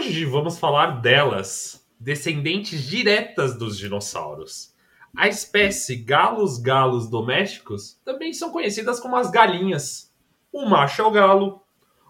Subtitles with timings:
[0.00, 4.74] hoje vamos falar delas, descendentes diretas dos dinossauros.
[5.14, 10.10] A espécie galos galos domésticos também são conhecidas como as galinhas.
[10.50, 11.62] O macho é o galo,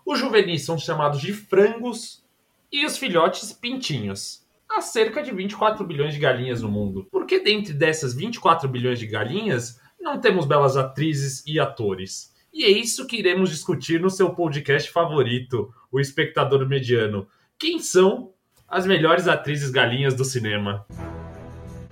[0.06, 2.24] os juvenis são chamados de frangos
[2.70, 4.46] e os filhotes pintinhos.
[4.70, 7.08] Há cerca de 24 bilhões de galinhas no mundo.
[7.10, 12.32] Por que dentre dessas 24 bilhões de galinhas não temos belas atrizes e atores?
[12.52, 17.26] E é isso que iremos discutir no seu podcast favorito, O Espectador Mediano.
[17.60, 18.30] Quem são
[18.66, 20.86] as melhores atrizes galinhas do cinema?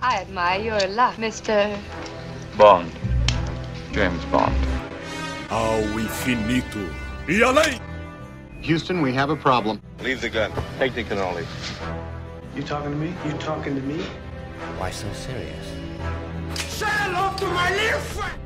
[0.01, 1.77] I admire your luck, Mr.
[2.57, 2.89] Bond.
[3.93, 4.51] James Bond.
[5.51, 6.79] Ao infinito
[7.27, 7.79] e além!
[8.63, 9.79] Houston, we have a problem.
[10.01, 10.51] Leave the gun.
[10.79, 11.45] Take the cannoli.
[12.55, 13.13] You talking to me?
[13.23, 14.03] You talking to me?
[14.79, 15.67] Why so serious?
[16.67, 18.39] Say hello to my little friend!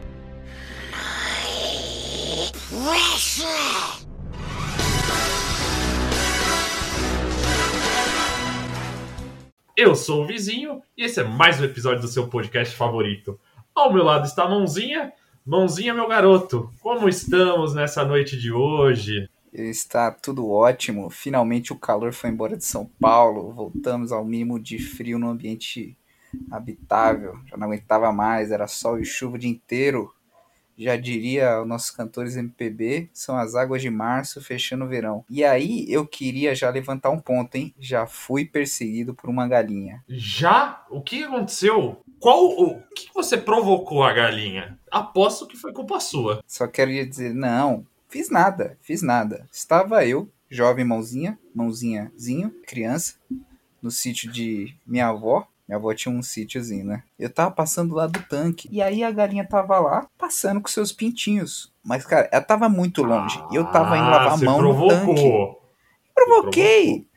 [2.70, 4.13] Precious!
[9.76, 13.40] Eu sou o Vizinho e esse é mais um episódio do seu podcast favorito.
[13.74, 15.12] Ao meu lado está a Mãozinha.
[15.44, 19.28] Mãozinha, meu garoto, como estamos nessa noite de hoje?
[19.52, 21.10] Está tudo ótimo.
[21.10, 23.52] Finalmente o calor foi embora de São Paulo.
[23.52, 25.98] Voltamos ao mínimo de frio no ambiente
[26.52, 27.36] habitável.
[27.48, 30.14] Já não aguentava mais, era sol e chuva o dia inteiro.
[30.78, 35.24] Já diria os nossos cantores MPB, são as águas de março fechando o verão.
[35.30, 37.74] E aí eu queria já levantar um ponto, hein?
[37.80, 40.04] Já fui perseguido por uma galinha.
[40.08, 40.86] Já?
[40.90, 42.02] O que aconteceu?
[42.20, 44.78] Qual o que você provocou a galinha?
[44.90, 46.44] Aposto que foi culpa sua.
[46.48, 49.48] Só quero dizer, não, fiz nada, fiz nada.
[49.52, 53.16] Estava eu, jovem mãozinha, mãozinhazinho, criança,
[53.82, 55.48] no sítio de minha avó.
[55.74, 57.02] Minha avó tinha um sítiozinho, né?
[57.18, 58.70] Eu tava passando lá do tanque.
[58.72, 61.74] E aí a galinha tava lá, passando com seus pintinhos.
[61.84, 63.44] Mas, cara, ela tava muito longe.
[63.52, 65.06] E eu tava indo lavar a Ah, mão no tanque.
[65.16, 65.64] provocou.
[66.14, 67.08] Provoquei!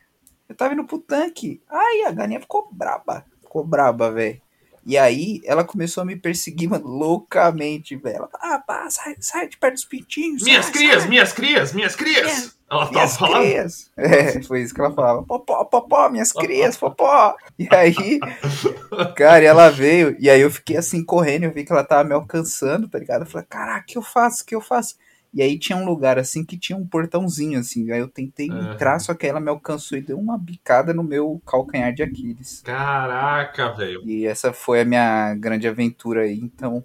[0.49, 1.62] Eu tava indo pro tanque.
[1.69, 3.27] Aí a galinha ficou braba.
[3.43, 4.41] Ficou braba, velho.
[4.87, 8.16] E aí ela começou a me perseguir, mano, loucamente, velho.
[8.16, 10.43] Ela, ah, pá, sai, sai de perto dos pintinhos.
[10.44, 11.09] Minhas sai, crias, sai.
[11.11, 12.22] minhas crias, minhas crias.
[12.25, 13.43] Minhas- Ela tava Minhas falando.
[13.43, 13.91] crias.
[13.99, 15.22] É, foi isso que ela falava.
[15.25, 17.34] Popó, popó, minhas crias, popó.
[17.59, 17.94] E aí,
[19.16, 20.16] cara, e ela veio.
[20.19, 21.44] E aí eu fiquei assim, correndo.
[21.44, 23.22] Eu vi que ela tava me alcançando, tá ligado?
[23.22, 24.43] Eu falei, caraca, o que eu faço?
[24.43, 24.94] O que eu faço?
[25.32, 27.91] E aí tinha um lugar assim que tinha um portãozinho assim.
[27.91, 28.72] Aí eu tentei Aham.
[28.72, 32.62] entrar, só que ela me alcançou e deu uma bicada no meu calcanhar de Aquiles.
[32.64, 34.03] Caraca, velho.
[34.04, 36.38] E essa foi a minha grande aventura aí.
[36.38, 36.84] Então,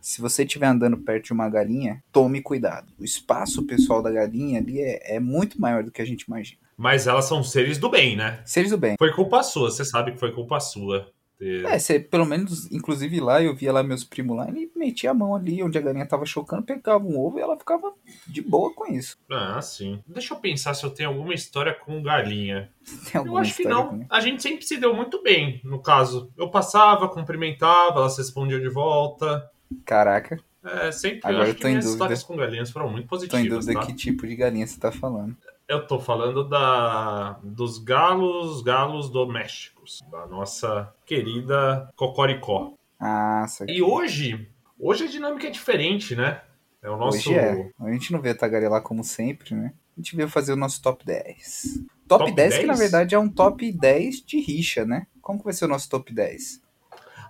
[0.00, 2.88] se você estiver andando perto de uma galinha, tome cuidado.
[2.98, 6.60] O espaço pessoal da galinha ali é, é muito maior do que a gente imagina.
[6.76, 8.42] Mas elas são seres do bem, né?
[8.44, 8.96] Seres do bem.
[8.98, 11.08] Foi culpa sua, você sabe que foi culpa sua.
[11.42, 15.14] É, você, pelo menos, inclusive lá, eu via lá meus primos lá, ele metia a
[15.14, 17.92] mão ali onde a galinha tava chocando, pegava um ovo e ela ficava
[18.26, 19.16] de boa com isso.
[19.30, 20.00] Ah, sim.
[20.06, 22.70] Deixa eu pensar se eu tenho alguma história com galinha.
[23.12, 24.04] Tem Eu acho que não.
[24.08, 26.30] A gente sempre se deu muito bem, no caso.
[26.36, 29.50] Eu passava, cumprimentava, elas respondiam de volta.
[29.84, 32.04] Caraca, É, sempre Agora eu acho eu que tô em minhas dúvida.
[32.04, 33.86] histórias com galinhas foram muito tô em positivas, dúvida tá?
[33.86, 35.36] que tipo de galinha você tá falando.
[35.72, 42.74] Eu tô falando da dos galos, galos domésticos, da nossa querida Cocoricó.
[43.00, 43.72] Ah, aqui.
[43.72, 46.42] E hoje, hoje a dinâmica é diferente, né?
[46.82, 47.70] É o nosso Hoje é.
[47.80, 49.72] A gente não veio tagarelar como sempre, né?
[49.96, 51.84] A gente veio fazer o nosso top 10.
[52.06, 52.78] Top, Top 10, que na 10?
[52.78, 55.06] verdade é um top 10 de rixa, né?
[55.22, 56.60] Como que vai ser o nosso top 10?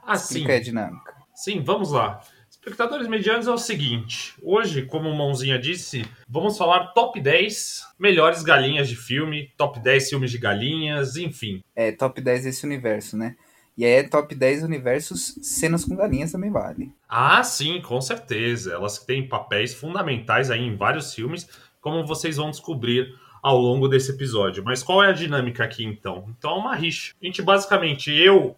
[0.05, 0.25] Ah, sim.
[0.25, 1.15] Explica aí a dinâmica.
[1.33, 2.21] Sim, vamos lá.
[2.63, 8.45] Espectadores medianos é o seguinte: hoje, como o Mãozinha disse, vamos falar top 10 melhores
[8.45, 11.61] galinhas de filme, top 10 filmes de galinhas, enfim.
[11.75, 13.35] É, top 10 desse universo, né?
[13.77, 16.93] E aí é top 10 universos, cenas com galinhas também vale.
[17.09, 18.75] Ah, sim, com certeza.
[18.75, 21.49] Elas têm papéis fundamentais aí em vários filmes,
[21.81, 23.13] como vocês vão descobrir
[23.43, 24.63] ao longo desse episódio.
[24.63, 26.33] Mas qual é a dinâmica aqui então?
[26.39, 27.13] Então é uma rixa.
[27.21, 28.55] A gente basicamente, eu,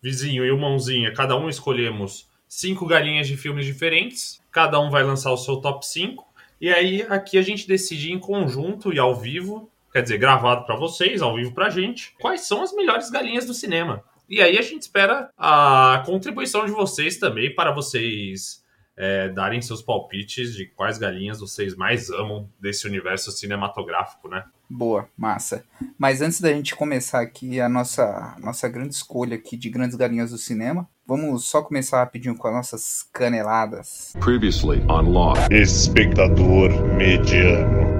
[0.00, 4.42] vizinho e o mãozinha, cada um escolhemos cinco galinhas de filmes diferentes.
[4.50, 6.26] Cada um vai lançar o seu top 5.
[6.60, 10.76] E aí aqui a gente decide em conjunto e ao vivo, quer dizer, gravado para
[10.76, 14.02] vocês, ao vivo pra gente, quais são as melhores galinhas do cinema.
[14.28, 18.62] E aí a gente espera a contribuição de vocês também para vocês
[18.96, 24.44] é, darem seus palpites de quais galinhas vocês mais amam desse universo cinematográfico, né?
[24.72, 25.64] Boa, massa.
[25.98, 30.30] Mas antes da gente começar aqui a nossa, nossa grande escolha aqui de grandes galinhas
[30.30, 34.14] do cinema, vamos só começar rapidinho com as nossas caneladas.
[34.20, 35.50] Previously on Lost.
[35.50, 37.90] Espectador mediano.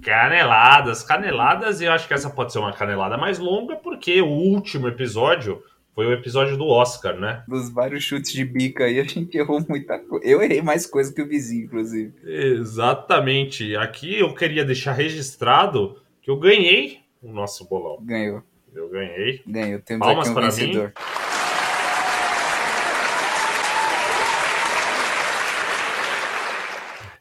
[0.00, 4.28] Caneladas, caneladas, e eu acho que essa pode ser uma canelada mais longa, porque o
[4.28, 5.60] último episódio
[5.94, 7.44] foi o episódio do Oscar, né?
[7.46, 10.26] Dos vários chutes de bica aí, a gente errou muita coisa.
[10.26, 12.12] Eu errei mais coisa que o vizinho, inclusive.
[12.24, 13.76] Exatamente.
[13.76, 17.98] Aqui eu queria deixar registrado que eu ganhei o nosso bolão.
[18.02, 18.42] Ganhou.
[18.74, 19.40] Eu ganhei.
[19.46, 19.80] Ganhou.
[19.80, 20.86] Temos Palmas aqui um para vencedor.
[20.88, 20.92] mim.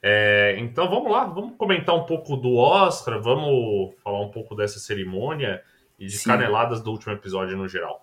[0.05, 4.77] É, então vamos lá, vamos comentar um pouco do Oscar, vamos falar um pouco dessa
[4.77, 5.61] cerimônia
[5.97, 6.29] e de Sim.
[6.29, 8.02] caneladas do último episódio no geral.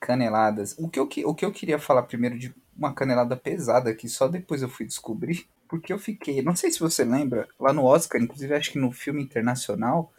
[0.00, 0.74] Caneladas.
[0.78, 4.08] O que, eu, que- o que eu queria falar primeiro de uma canelada pesada que
[4.08, 7.84] só depois eu fui descobrir, porque eu fiquei, não sei se você lembra, lá no
[7.84, 10.12] Oscar, inclusive acho que no filme internacional,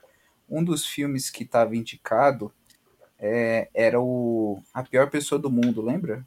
[0.49, 2.51] um dos filmes que estava indicado
[3.19, 6.25] é, era o A Pior Pessoa do Mundo, lembra?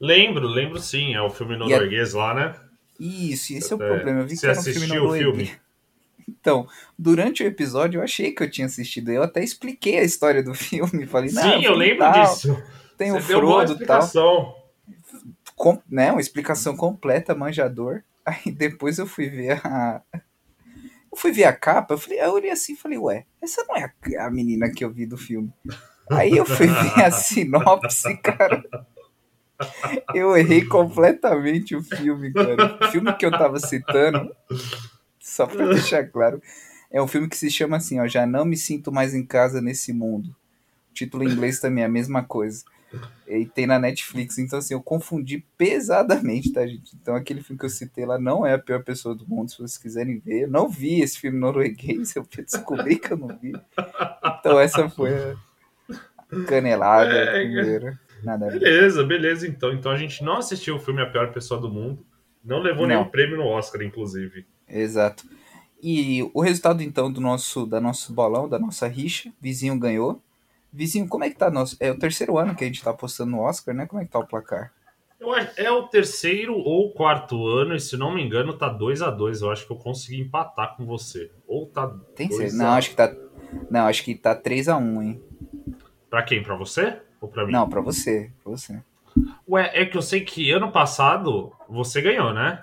[0.00, 2.54] Lembro, lembro sim, é o filme norueguês lá, né?
[2.98, 4.20] Isso, esse é o É, problema.
[4.20, 5.48] Eu vi você que era um filme assistiu o norueguês.
[5.48, 5.60] filme?
[6.28, 6.66] Então,
[6.98, 9.10] durante o episódio eu achei que eu tinha assistido.
[9.10, 11.06] Eu até expliquei a história do filme.
[11.06, 12.62] Falei, Sim, eu filme lembro tal, disso.
[12.98, 13.98] Tem o Você uma Frodo e tal.
[14.00, 14.54] explicação.
[15.54, 18.02] com, né, uma explicação completa, manjador.
[18.26, 20.02] Aí depois eu fui ver a.
[20.14, 23.76] Eu fui ver a capa, eu, falei, eu olhei assim e falei, ué, essa não
[23.76, 23.84] é
[24.18, 25.50] a, a menina que eu vi do filme.
[26.10, 28.62] Aí eu fui ver a sinopse, cara.
[30.12, 32.78] Eu errei completamente o filme, cara.
[32.82, 34.30] O filme que eu tava citando,
[35.36, 36.40] só pra deixar claro,
[36.90, 39.60] é um filme que se chama assim, ó, Já Não Me Sinto Mais em Casa
[39.60, 40.28] Nesse Mundo.
[40.90, 42.64] O título em inglês também é a mesma coisa.
[43.28, 46.96] E tem na Netflix, então assim, eu confundi pesadamente, tá, gente?
[46.96, 49.58] Então aquele filme que eu citei lá não é a pior pessoa do mundo, se
[49.58, 50.44] vocês quiserem ver.
[50.44, 53.52] Eu não vi esse filme norueguês, eu descobri que eu não vi.
[54.40, 55.36] Então essa foi a
[56.46, 58.00] canelada É, primeira.
[58.22, 58.46] Nada.
[58.46, 59.72] Beleza, beleza, então.
[59.72, 62.06] Então a gente não assistiu o filme A Pior Pessoa do Mundo.
[62.42, 62.96] Não levou Não.
[62.96, 64.46] nenhum prêmio no Oscar, inclusive.
[64.68, 65.24] Exato.
[65.82, 70.20] E o resultado então do nosso da nosso bolão, da nossa rixa, vizinho ganhou.
[70.72, 71.76] Vizinho, como é que tá nosso?
[71.80, 73.86] É o terceiro ano que a gente tá apostando no Oscar, né?
[73.86, 74.72] Como é que tá o placar?
[75.18, 79.00] Eu acho- é o terceiro ou quarto ano, e se não me engano, tá 2
[79.00, 81.30] a 2 Eu acho que eu consegui empatar com você.
[81.46, 81.88] Ou tá.
[82.14, 83.14] Tem dois Não, acho que tá
[83.70, 85.22] Não, acho que tá 3 a 1, hein?
[86.10, 86.42] Pra quem?
[86.42, 87.00] Pra você?
[87.20, 87.52] Ou pra mim?
[87.52, 88.82] Não, pra você, pra você.
[89.48, 92.62] Ué, é que eu sei que ano passado você ganhou, né?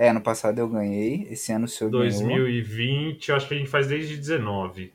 [0.00, 2.08] É, ano passado eu ganhei, esse ano o senhor ganhou.
[2.08, 4.94] 2020, eu acho que a gente faz desde 19.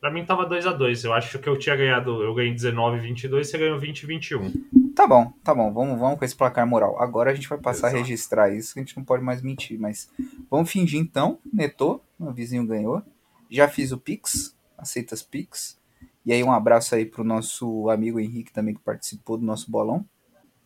[0.00, 2.22] Pra mim tava 2 a 2 Eu acho que eu tinha ganhado.
[2.22, 4.52] Eu ganhei 19 22, você ganhou 20 21.
[4.94, 7.02] Tá bom, tá bom, vamos, vamos com esse placar moral.
[7.02, 7.96] Agora a gente vai passar Exato.
[7.96, 10.08] a registrar isso, que a gente não pode mais mentir, mas
[10.48, 13.02] vamos fingir então, netou, meu vizinho ganhou.
[13.50, 15.76] Já fiz o Pix, aceita as Pix.
[16.24, 20.06] E aí um abraço aí pro nosso amigo Henrique também que participou do nosso bolão.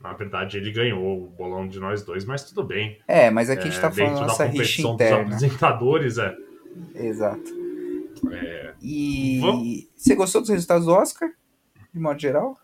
[0.02, 2.98] Na verdade, ele ganhou o bolão de nós dois, mas tudo bem.
[3.06, 5.22] É, mas aqui a gente É, tá falando dentro da nossa rixa competição dos interna.
[5.22, 6.36] apresentadores, é.
[6.94, 7.62] Exato.
[8.32, 8.74] É.
[8.82, 11.30] E Vamos- você gostou dos resultados do Oscar?
[11.94, 12.56] De modo geral?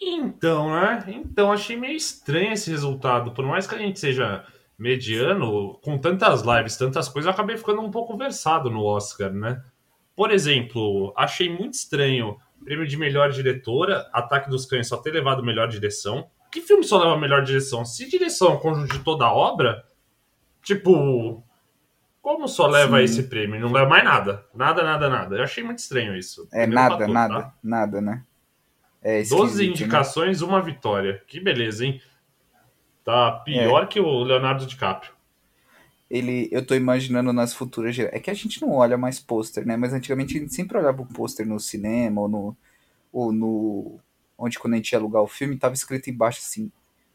[0.00, 1.04] Então, né?
[1.08, 3.32] Então, achei meio estranho esse resultado.
[3.32, 4.44] Por mais que a gente seja
[4.78, 9.62] mediano, com tantas lives, tantas coisas, eu acabei ficando um pouco versado no Oscar, né?
[10.16, 15.42] Por exemplo, achei muito estranho prêmio de melhor diretora, Ataque dos Cães só ter levado
[15.44, 16.28] melhor direção.
[16.50, 17.84] Que filme só leva melhor direção?
[17.84, 19.84] Se direção é o conjunto de toda a obra,
[20.62, 21.42] tipo,
[22.22, 23.04] como só leva Sim.
[23.04, 23.60] esse prêmio?
[23.60, 24.46] Não leva mais nada.
[24.54, 25.36] Nada, nada, nada.
[25.36, 26.48] Eu achei muito estranho isso.
[26.52, 27.54] É Primeiro nada, nada, tá?
[27.62, 28.24] nada, né?
[29.02, 29.64] É 12 esquisito, né?
[29.66, 31.22] indicações, uma vitória.
[31.26, 32.00] Que beleza, hein?
[33.04, 33.86] Tá pior É.
[33.86, 35.12] que o Leonardo DiCaprio.
[36.14, 38.16] Ele, eu tô imaginando nas futuras gerações.
[38.16, 39.76] É que a gente não olha mais pôster, né?
[39.76, 42.56] Mas antigamente a gente sempre olhava o pôster no cinema ou no.
[43.12, 43.98] Ou no.
[44.38, 46.70] Onde quando a gente ia alugar o filme, tava escrito embaixo assim.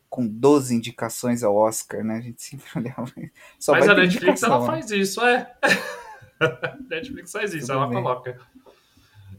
[0.10, 2.18] Com 12 indicações ao Oscar, né?
[2.18, 3.10] A gente sempre olhava.
[3.58, 4.66] Só Mas vai a Netflix ela né?
[4.66, 5.50] faz isso, é.
[6.42, 8.04] a Netflix faz isso, Tudo ela bem.
[8.04, 8.38] coloca.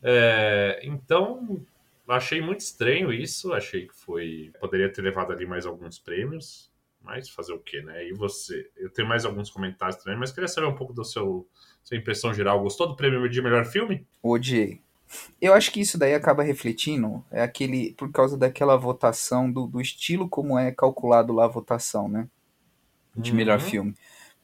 [0.03, 1.61] É, então,
[2.09, 3.53] achei muito estranho isso.
[3.53, 4.53] Achei que foi.
[4.59, 6.70] Poderia ter levado ali mais alguns prêmios.
[7.03, 8.07] Mas fazer o quê, né?
[8.07, 8.71] E você?
[8.77, 11.47] Eu tenho mais alguns comentários também, mas queria saber um pouco seu
[11.83, 12.63] sua impressão geral.
[12.63, 14.07] Gostou do prêmio de melhor filme?
[14.23, 14.81] Odiei.
[15.41, 19.81] Eu acho que isso daí acaba refletindo, é aquele, por causa daquela votação, do, do
[19.81, 22.29] estilo como é calculado lá a votação, né?
[23.17, 23.65] De melhor Uhum.
[23.65, 23.95] filme.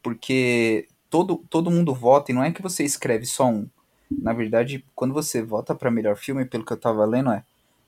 [0.02, 3.68] Porque todo, todo mundo vota e não é que você escreve só um.
[4.10, 7.44] Na verdade, quando você vota para melhor filme, pelo que eu tava lendo, é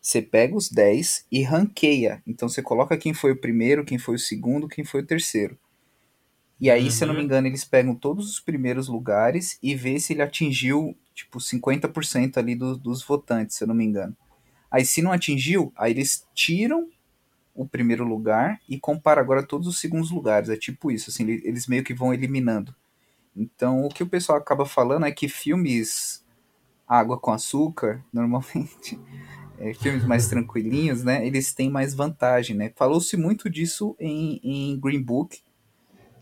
[0.09, 2.23] você pega os 10 e ranqueia.
[2.27, 5.59] Então você coloca quem foi o primeiro, quem foi o segundo, quem foi o terceiro.
[6.59, 7.27] E aí, se eu não me Uhum.
[7.27, 12.55] engano, eles pegam todos os primeiros lugares e vê se ele atingiu, tipo, 50% ali
[12.57, 14.17] do- dos votantes, se eu não me engano.
[14.71, 16.89] Aí, se não atingiu, aí eles tiram
[17.55, 20.49] o primeiro lugar e compara agora todos os segundos lugares.
[20.49, 22.75] É tipo isso, assim, ele- eles meio que vão eliminando.
[23.37, 26.25] Então, o que o pessoal acaba falando é que filmes
[26.89, 28.99] água com açúcar, normalmente,
[29.61, 32.73] é, filmes mais tranquilinhos, né, eles têm mais vantagem, né?
[32.77, 35.41] Falou-se muito disso em, em Green Book,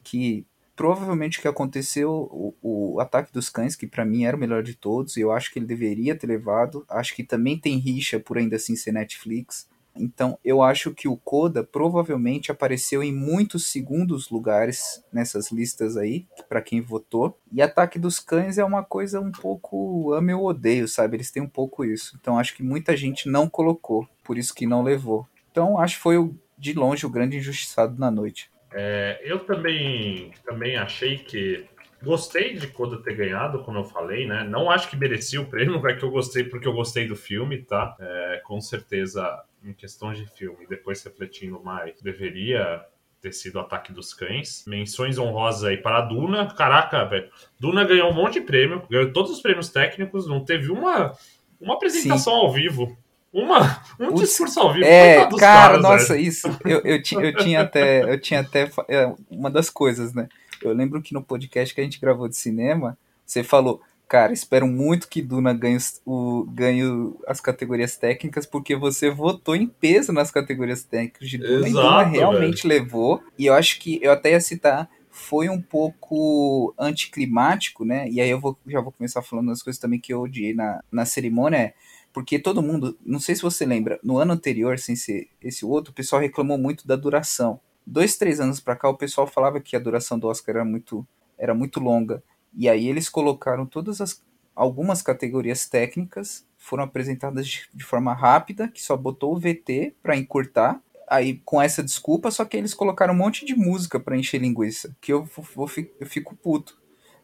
[0.02, 4.40] que provavelmente o que aconteceu, o, o Ataque dos Cães, que para mim era o
[4.40, 6.84] melhor de todos, eu acho que ele deveria ter levado.
[6.88, 9.66] Acho que também tem rixa por ainda assim ser Netflix.
[9.98, 16.26] Então, eu acho que o Coda provavelmente apareceu em muitos segundos lugares nessas listas aí,
[16.48, 17.38] para quem votou.
[17.52, 21.16] E Ataque dos Cães é uma coisa um pouco ame ou odeio, sabe?
[21.16, 22.16] Eles têm um pouco isso.
[22.20, 25.26] Então, acho que muita gente não colocou, por isso que não levou.
[25.50, 28.50] Então, acho que foi de longe o grande injustiçado na noite.
[28.72, 31.66] É, eu também, também achei que
[32.02, 34.44] gostei de Coda ter ganhado, como eu falei, né?
[34.44, 37.62] Não acho que merecia o prêmio, é que eu gostei porque eu gostei do filme,
[37.62, 37.96] tá?
[37.98, 39.26] É, com certeza,
[39.66, 42.84] em questões de filme, depois refletindo mais, deveria
[43.20, 44.64] ter sido Ataque dos Cães.
[44.66, 46.46] Menções honrosas aí para a Duna.
[46.54, 47.28] Caraca, velho.
[47.58, 51.12] Duna ganhou um monte de prêmio, ganhou todos os prêmios técnicos, não teve uma,
[51.60, 52.40] uma apresentação Sim.
[52.40, 52.96] ao vivo.
[53.32, 54.86] Uma, um Uts, discurso ao vivo.
[54.86, 56.26] É, cara, caras, nossa, velho.
[56.26, 56.48] isso.
[56.64, 58.02] Eu, eu, tinha, eu tinha até.
[58.02, 58.70] Eu tinha até.
[58.88, 60.28] É, uma das coisas, né?
[60.62, 62.96] Eu lembro que no podcast que a gente gravou de cinema,
[63.26, 66.82] você falou, cara, espero muito que Duna ganhe, o, ganhe
[67.26, 71.72] as categorias técnicas, porque você votou em peso nas categorias técnicas de Duna, Exato, e
[71.72, 72.80] Duna realmente velho.
[72.80, 73.22] levou.
[73.38, 78.06] E eu acho que eu até ia citar foi um pouco anticlimático, né?
[78.10, 80.82] E aí eu vou, já vou começar falando das coisas também que eu odiei na,
[80.92, 81.72] na cerimônia.
[82.12, 85.90] Porque todo mundo, não sei se você lembra, no ano anterior, sem ser esse outro,
[85.90, 89.76] o pessoal reclamou muito da duração dois, três anos para cá, o pessoal falava que
[89.76, 91.06] a duração do Oscar era muito,
[91.38, 92.22] era muito longa.
[92.56, 98.66] E aí eles colocaram todas as algumas categorias técnicas foram apresentadas de, de forma rápida,
[98.68, 100.80] que só botou o VT para encurtar.
[101.08, 104.96] Aí com essa desculpa, só que eles colocaram um monte de música para encher linguiça,
[105.00, 105.70] que eu, vou,
[106.00, 106.76] eu fico puto.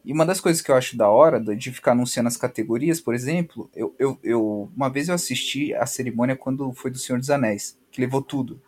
[0.04, 3.14] E uma das coisas que eu acho da hora de ficar anunciando as categorias, por
[3.14, 7.30] exemplo, eu, eu, eu uma vez eu assisti a cerimônia quando foi do Senhor dos
[7.30, 8.60] Anéis, que levou tudo.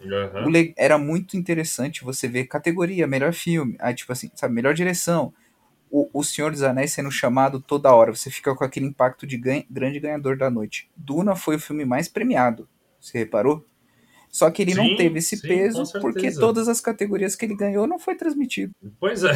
[0.00, 0.52] Uhum.
[0.76, 5.32] Era muito interessante você ver categoria, melhor filme, aí tipo assim, sabe, melhor direção.
[5.96, 9.36] O, o Senhor dos Anéis sendo chamado toda hora, você fica com aquele impacto de
[9.36, 10.90] ganha, grande ganhador da noite.
[10.96, 12.68] Duna foi o filme mais premiado,
[13.00, 13.64] você reparou?
[14.28, 17.54] Só que ele sim, não teve esse sim, peso porque todas as categorias que ele
[17.54, 18.74] ganhou não foi transmitido.
[18.98, 19.34] Pois é.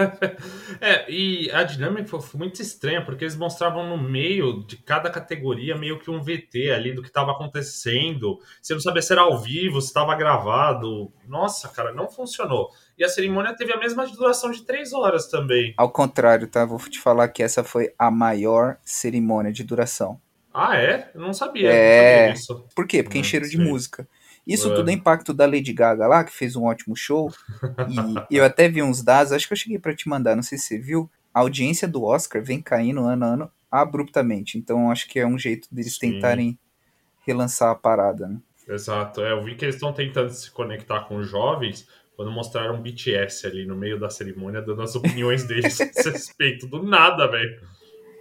[0.80, 5.76] é, e a dinâmica foi muito estranha, porque eles mostravam no meio de cada categoria
[5.76, 8.38] meio que um VT ali do que estava acontecendo.
[8.60, 11.12] Você não sabia se era ao vivo, se estava gravado.
[11.26, 12.70] Nossa, cara, não funcionou.
[12.98, 15.74] E a cerimônia teve a mesma duração de três horas também.
[15.76, 16.64] Ao contrário, tá?
[16.64, 20.20] Vou te falar que essa foi a maior cerimônia de duração.
[20.52, 21.10] Ah, é?
[21.14, 21.70] Eu não sabia.
[21.70, 22.28] É.
[22.30, 23.02] Não sabia Por quê?
[23.02, 24.08] Porque encheram de música.
[24.54, 27.32] Isso tudo é impacto da Lady Gaga lá, que fez um ótimo show.
[28.28, 30.58] E eu até vi uns dados, acho que eu cheguei para te mandar, não sei
[30.58, 31.10] se você viu.
[31.32, 34.58] A audiência do Oscar vem caindo ano a ano abruptamente.
[34.58, 36.12] Então acho que é um jeito deles Sim.
[36.12, 36.58] tentarem
[37.26, 38.38] relançar a parada, né?
[38.68, 39.20] Exato.
[39.20, 43.64] É, eu vi que eles estão tentando se conectar com jovens quando mostraram BTS ali
[43.64, 47.60] no meio da cerimônia, dando as opiniões deles a respeito do nada, velho.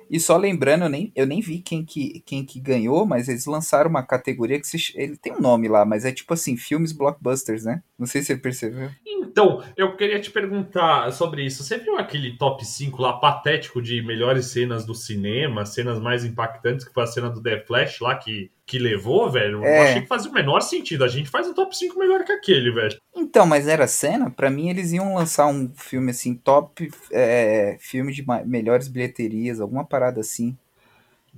[0.10, 3.46] E só lembrando, eu nem, eu nem vi quem que, quem que ganhou, mas eles
[3.46, 6.92] lançaram uma categoria que se, ele tem um nome lá, mas é tipo assim, filmes
[6.92, 7.84] blockbusters, né?
[8.00, 8.90] Não sei se você percebeu.
[9.06, 11.64] Então, eu queria te perguntar sobre isso.
[11.64, 16.86] Você viu aquele top 5 lá patético de melhores cenas do cinema, cenas mais impactantes,
[16.86, 19.80] que foi a cena do The Flash lá, que que levou, velho, é.
[19.80, 21.04] eu achei que fazia o menor sentido.
[21.04, 23.02] A gente faz um top 5 melhor que aquele, velho.
[23.16, 24.30] Então, mas era cena?
[24.30, 29.84] para mim, eles iam lançar um filme assim, top é, filme de melhores bilheterias, alguma
[29.84, 30.56] parada assim.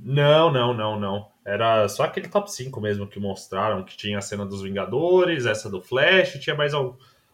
[0.01, 1.27] Não, não, não, não.
[1.45, 5.69] Era só aquele top 5 mesmo que mostraram, que tinha a cena dos Vingadores, essa
[5.69, 6.73] do Flash, tinha mais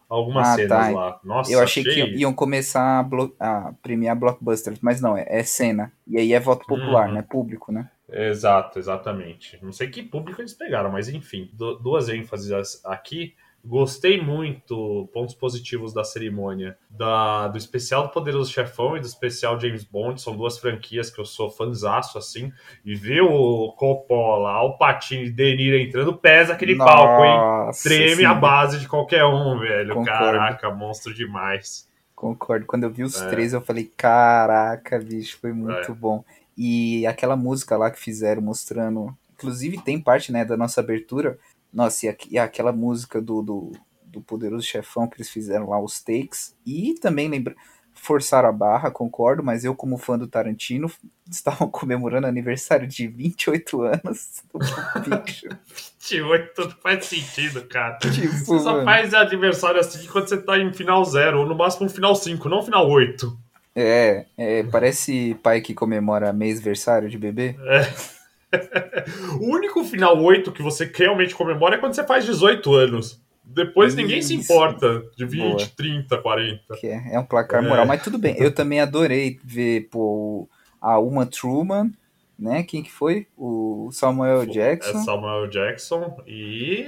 [0.08, 0.90] algumas ah, cenas tá.
[0.90, 1.20] lá.
[1.24, 3.06] Nossa, eu achei, achei, que iam começar
[3.38, 5.92] a, a premiar blockbusters, mas não, é, é, cena.
[6.06, 7.14] E aí é voto popular, uhum.
[7.14, 7.22] né?
[7.22, 7.90] Público, né?
[8.10, 9.58] Exato, exatamente.
[9.62, 13.34] Não sei que público eles pegaram, mas enfim, duas ênfases aqui.
[13.64, 19.60] Gostei muito, pontos positivos da cerimônia, da, do especial do Poderoso Chefão e do especial
[19.60, 22.52] James Bond, são duas franquias que eu sou fãzaço, assim,
[22.84, 27.72] e ver o Coppola, o Patini e Denir entrando, pesa aquele Nossa, palco, hein?
[27.82, 28.24] Treme sim.
[28.24, 29.94] a base de qualquer um, velho.
[29.94, 30.18] Concordo.
[30.18, 31.88] Caraca, monstro demais.
[32.18, 32.66] Concordo.
[32.66, 33.28] Quando eu vi os é.
[33.28, 35.94] três, eu falei, caraca, bicho, foi muito é.
[35.94, 36.24] bom.
[36.56, 39.14] E aquela música lá que fizeram mostrando.
[39.34, 41.38] Inclusive tem parte né, da nossa abertura.
[41.72, 43.72] Nossa, e, e aquela música do, do,
[44.04, 46.56] do Poderoso Chefão que eles fizeram lá, os takes.
[46.66, 47.54] E também lembra
[48.00, 50.90] forçar a barra, concordo, mas eu, como fã do Tarantino,
[51.30, 57.98] estavam comemorando aniversário de 28 anos do 28 não faz sentido, cara.
[58.12, 61.88] Tipo, você só faz aniversário assim quando você tá em final zero, ou no máximo
[61.88, 63.38] final 5, não final 8.
[63.74, 67.56] É, é, parece pai que comemora mês-versário de bebê.
[67.60, 68.17] É.
[69.40, 73.20] o único final 8 que você realmente comemora é quando você faz 18 anos.
[73.44, 75.66] Depois ninguém se importa de 20, Boa.
[75.76, 76.76] 30, 40.
[76.78, 77.68] Que é, é um placar É.
[77.68, 78.34] moral, mas tudo bem.
[78.38, 80.46] Eu também adorei ver pô,
[80.80, 81.90] a Uma Truman,
[82.38, 82.62] né?
[82.62, 83.26] Quem que foi?
[83.36, 84.98] O Samuel Jackson.
[84.98, 86.84] É Samuel Jackson e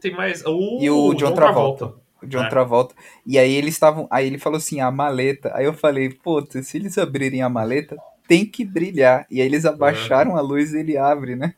[0.00, 0.44] tem mais.
[0.44, 1.94] O, E o John Travolta.
[2.22, 2.48] O John É.
[2.50, 2.94] Travolta.
[3.26, 4.06] E aí eles estavam.
[4.10, 5.50] Aí ele falou assim, a maleta.
[5.54, 7.96] Aí eu falei, puta, se eles abrirem a maleta,
[8.28, 9.26] tem que brilhar.
[9.30, 11.52] E aí eles abaixaram a luz e ele abre, né?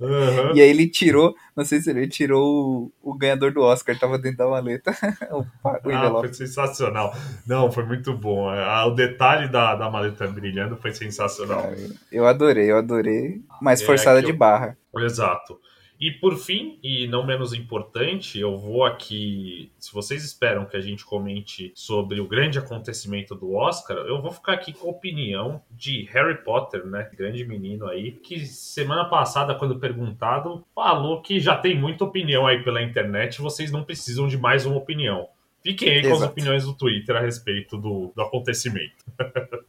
[0.00, 0.52] Aham.
[0.54, 4.16] E aí ele tirou, não sei se ele tirou o, o ganhador do Oscar, tava
[4.16, 4.92] dentro da maleta.
[5.32, 7.12] o, o Ah, foi sensacional.
[7.44, 8.48] Não, foi muito bom.
[8.48, 11.72] Ah, O detalhe da, da maleta brilhando foi sensacional.
[12.12, 13.42] Eu adorei, eu adorei.
[13.60, 14.76] Mas É, forçada que de eu- barra.
[14.98, 15.58] Exato.
[16.00, 19.72] E por fim, e não menos importante, eu vou aqui.
[19.78, 24.30] Se vocês esperam que a gente comente sobre o grande acontecimento do Oscar, eu vou
[24.30, 27.10] ficar aqui com a opinião de Harry Potter, né?
[27.16, 32.62] Grande menino aí, que semana passada, quando perguntado, falou que já tem muita opinião aí
[32.62, 35.28] pela internet, vocês não precisam de mais uma opinião.
[35.62, 36.32] Fiquem aí com as Exato.
[36.32, 39.04] opiniões do Twitter a respeito do, do acontecimento.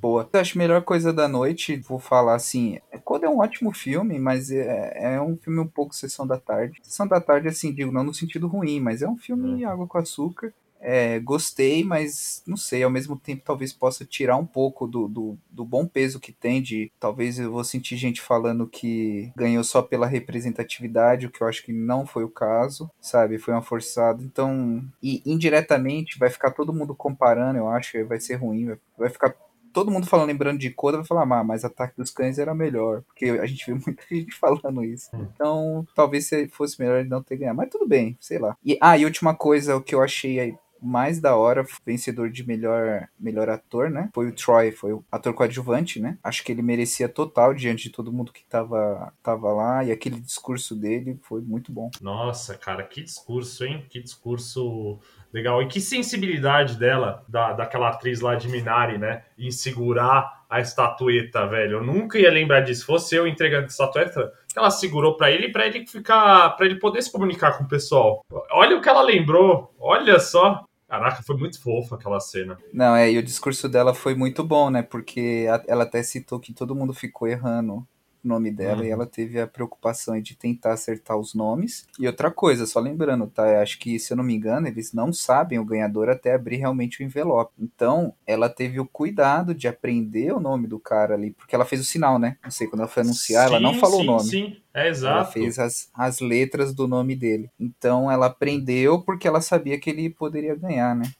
[0.00, 0.28] Boa.
[0.32, 3.72] Eu acho a melhor coisa da noite, vou falar assim, é quando é um ótimo
[3.72, 6.78] filme, mas é, é um filme um pouco sessão da tarde.
[6.82, 9.98] Sessão da tarde, assim, digo, não no sentido ruim, mas é um filme água com
[9.98, 10.52] açúcar.
[10.80, 15.38] É, gostei, mas não sei, ao mesmo tempo talvez possa tirar um pouco do, do,
[15.50, 16.90] do bom peso que tem de.
[17.00, 21.64] Talvez eu vou sentir gente falando que ganhou só pela representatividade, o que eu acho
[21.64, 23.38] que não foi o caso, sabe?
[23.38, 24.22] Foi uma forçada.
[24.22, 29.34] Então, e indiretamente vai ficar todo mundo comparando, eu acho, vai ser ruim, vai, ficar
[29.72, 33.02] todo mundo falando, lembrando de Coda, vai falar, ah, mas Ataque dos Cães era melhor.
[33.02, 35.10] Porque a gente vê muita gente falando isso.
[35.14, 37.56] Então, talvez se fosse melhor ele não ter ganhado.
[37.56, 38.56] Mas tudo bem, sei lá.
[38.64, 42.46] E, ah, e última coisa, o que eu achei aí mais da hora, vencedor de
[42.46, 44.08] melhor, melhor ator, né?
[44.14, 46.18] Foi o Troy, foi o ator coadjuvante, né?
[46.22, 49.84] Acho que ele merecia total diante de todo mundo que tava, tava lá.
[49.84, 51.90] E aquele discurso dele foi muito bom.
[52.00, 53.84] Nossa, cara, que discurso, hein?
[53.88, 54.98] Que discurso
[55.32, 55.62] legal.
[55.62, 59.22] E que sensibilidade dela, da, daquela atriz lá de Minari, né?
[59.38, 61.78] Em segurar a estatueta, velho.
[61.78, 62.80] Eu nunca ia lembrar disso.
[62.80, 66.50] Se fosse eu entregando a estatueta, ela segurou pra ele, pra ele ficar.
[66.50, 68.20] para ele poder se comunicar com o pessoal.
[68.50, 69.74] Olha o que ela lembrou.
[69.78, 70.64] Olha só.
[70.88, 72.58] Caraca, foi muito fofa aquela cena.
[72.72, 74.82] Não, é, e o discurso dela foi muito bom, né?
[74.82, 77.86] Porque ela até citou que todo mundo ficou errando
[78.28, 78.86] nome dela Uhum.
[78.86, 81.86] e ela teve a preocupação de tentar acertar os nomes.
[81.98, 83.48] E outra coisa, só lembrando, tá?
[83.48, 86.56] eu Acho que, se eu não me engano, eles não sabem o ganhador até abrir
[86.56, 87.52] realmente o envelope.
[87.58, 91.80] Então, ela teve o cuidado de aprender o nome do cara ali, porque ela fez
[91.80, 92.36] o sinal, né?
[92.44, 94.30] Não sei, quando ela foi anunciar, ela não Sim, falou sim, o nome.
[94.30, 95.32] Sim, é Ela exato.
[95.32, 97.50] fez as, as letras do nome dele.
[97.58, 101.10] Então ela aprendeu porque ela sabia que ele poderia ganhar, né?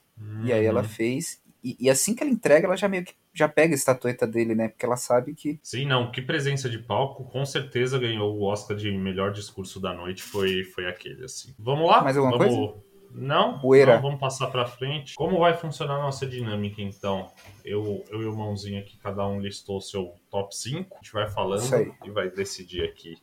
[0.43, 0.87] E aí ela Uhum.
[0.87, 1.41] fez.
[1.63, 4.53] E, e assim que ela entrega, ela já meio que já pega a estatueta dele,
[4.53, 4.67] né?
[4.69, 5.59] Porque ela sabe que.
[5.63, 9.93] Sim, não, que presença de palco, com certeza ganhou o Oscar de melhor discurso da
[9.93, 11.53] noite, foi, foi aquele, assim.
[11.57, 12.03] Vamos lá?
[12.03, 12.75] Mais alguma vamos...
[13.11, 13.57] Não?
[13.59, 13.95] Poeira.
[13.95, 15.15] Não, vamos passar pra frente.
[15.15, 17.31] Como vai funcionar a nossa dinâmica, então?
[17.65, 21.13] Eu, eu e o Mãozinho aqui, cada um listou o seu top 5, a gente
[21.13, 23.17] vai falando e vai decidir aqui.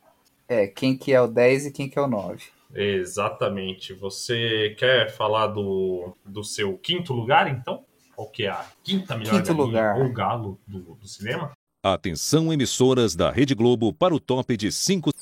[0.49, 2.43] É, quem que é o 10 e quem que é o 9.
[2.73, 3.93] Exatamente.
[3.93, 7.85] Você quer falar do, do seu quinto lugar, então?
[8.17, 9.97] Qual que é a quinta melhor Quinto galinha lugar.
[9.99, 11.51] ou galo do, do cinema?
[11.83, 15.11] Atenção, emissoras da Rede Globo, para o top de 5.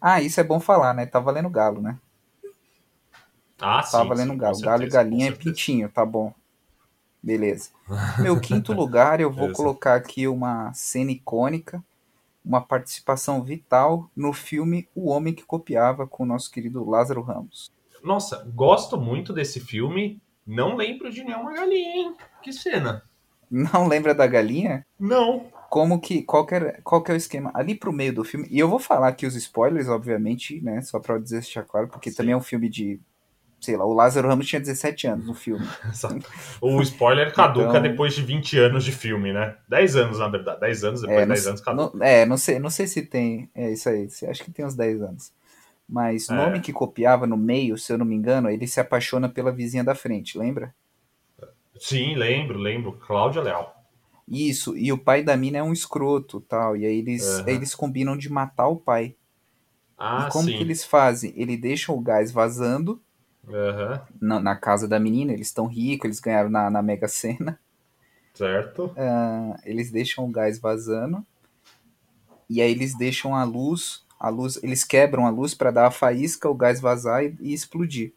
[0.00, 1.06] Ah, isso é bom falar, né?
[1.06, 1.98] Tá valendo galo, né?
[3.60, 3.90] Ah, sim.
[3.90, 4.54] Tá valendo sim, galo.
[4.54, 5.50] com Galo e certeza, galinha é certeza.
[5.50, 6.32] pintinho, tá bom.
[7.20, 7.70] Beleza.
[8.22, 11.82] Meu quinto lugar, eu vou colocar aqui uma cena icônica,
[12.44, 17.72] uma participação vital no filme O Homem que Copiava com o nosso querido Lázaro Ramos.
[18.00, 20.20] Nossa, gosto muito desse filme.
[20.48, 22.14] Não lembro de nenhuma galinha, hein?
[22.42, 23.02] Que cena.
[23.50, 24.84] Não lembra da galinha?
[24.98, 25.46] Não.
[25.70, 28.46] como que qual que, era, qual que é o esquema ali pro meio do filme
[28.50, 32.16] e eu vou falar aqui os spoilers obviamente né só pra deixar claro porque Sim.
[32.16, 32.98] também é um filme de
[33.60, 35.66] sei lá o Lázaro Ramos tinha 17 anos no filme.
[36.60, 39.56] O spoiler caduca Então- depois de 20 anos de filme, né?
[39.68, 40.60] 10 anos, na verdade.
[40.60, 41.96] 10 anos, depois é, de não, 10 anos caduca.
[41.98, 44.64] não- é não sei não sei se tem é isso aí se- acho que tem
[44.64, 45.32] uns 10 anos
[45.88, 46.34] mas É.
[46.34, 49.52] no homem que copiava no meio se eu não me engano ele se apaixona pela
[49.52, 50.74] vizinha da frente lembra
[51.78, 52.92] Sim, lembro, lembro.
[52.92, 53.74] Cláudia Leal.
[54.28, 57.48] isso e o pai da mina é um escroto tal e aí eles Aham.
[57.48, 59.16] eles combinam de matar o pai
[59.96, 60.56] Ah, e como sim.
[60.56, 63.00] que eles fazem ele deixa o gás vazando
[63.48, 67.58] Aham, na, na casa da menina, eles estão ricos, eles ganharam na, na Mega Sena.
[68.34, 68.94] certo.
[68.96, 71.24] Ah, eles deixam o gás vazando.
[72.48, 75.90] E aí eles deixam a luz, a luz, eles quebram a luz para dar a
[75.90, 78.12] faísca, o gás vazar e, e explodir.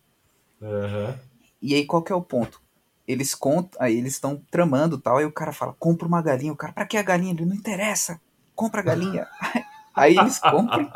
[0.62, 1.20] Aham.
[1.62, 2.60] E aí qual que é o ponto?
[3.08, 6.54] Eles contam, aí eles estão tramando tal, aí o cara fala: "Compra uma galinha".
[6.54, 8.20] O cara: "Pra que a galinha?" Ele: "Não interessa.
[8.56, 9.28] Compra a galinha".
[9.94, 10.92] aí eles compram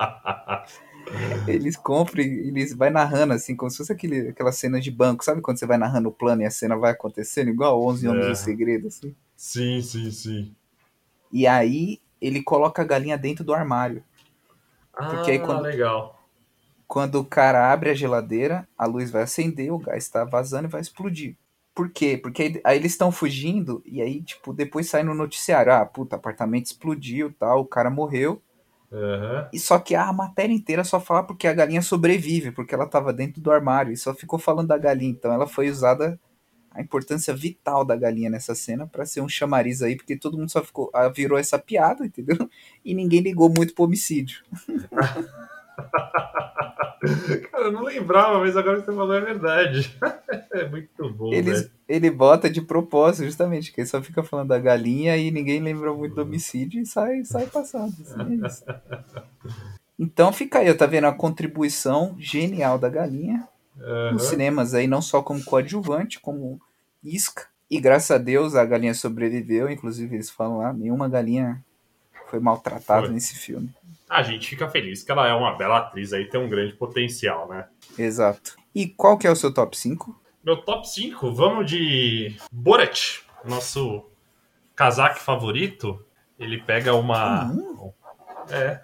[1.48, 5.24] Eles compram e eles vai narrando assim, como se fosse aquele, aquela cena de banco.
[5.24, 7.50] Sabe quando você vai narrando o plano e a cena vai acontecendo?
[7.50, 8.30] Igual 11 Homens É.
[8.32, 9.16] do Segredo, assim.
[9.36, 10.56] Sim, sim, sim.
[11.32, 14.04] E aí ele coloca a galinha dentro do armário.
[14.96, 16.16] Porque aí ah, quando- legal.
[16.88, 20.72] Quando o cara abre a geladeira, a luz vai acender, o gás tá vazando e
[20.72, 21.36] vai explodir.
[21.74, 22.18] Por quê?
[22.18, 25.74] Porque aí, aí eles estão fugindo e aí, tipo, depois sai no noticiário.
[25.74, 28.42] Ah, puta, apartamento explodiu tal, o cara morreu.
[28.92, 29.50] Aham.
[29.52, 33.12] E só que a matéria inteira só fala porque a galinha sobrevive, porque ela tava
[33.14, 35.12] dentro do armário e só ficou falando da galinha.
[35.12, 36.20] Então ela foi usada
[36.76, 40.52] a importância vital da galinha nessa cena pra ser um chamariz aí, porque todo mundo
[40.52, 42.50] só ficou ah, virou essa piada, entendeu?
[42.84, 44.44] E ninguém ligou muito pro homicídio.
[47.52, 49.96] Cara, eu não lembrava, mas agora que você falou é verdade.
[50.52, 51.72] é muito bom, Eles, velho.
[51.88, 55.94] ele bota de propósito, justamente, que ele só fica falando da galinha e ninguém lembra
[55.94, 57.94] muito do homicídio e sai, sai passado.
[58.02, 58.76] assim, é.
[59.98, 63.48] Então fica aí, tá vendo a contribuição genial da galinha
[63.80, 64.14] Aham.
[64.14, 66.60] nos cinemas aí, não só como coadjuvante, como
[67.04, 67.48] isca.
[67.70, 71.64] E graças a Deus a galinha sobreviveu, inclusive eles falam lá, nenhuma galinha
[72.30, 73.14] foi maltratada Foi.
[73.14, 73.70] nesse filme.
[74.10, 77.48] A gente fica feliz que ela é uma bela atriz aí, tem um grande potencial,
[77.48, 77.68] né?
[77.98, 78.56] Exato.
[78.74, 80.22] E qual que é o seu top 5?
[80.44, 84.06] Meu top 5, vamos de Borat, nosso
[84.76, 86.04] casaque favorito.
[86.38, 87.52] Ele pega uma.
[88.50, 88.82] É,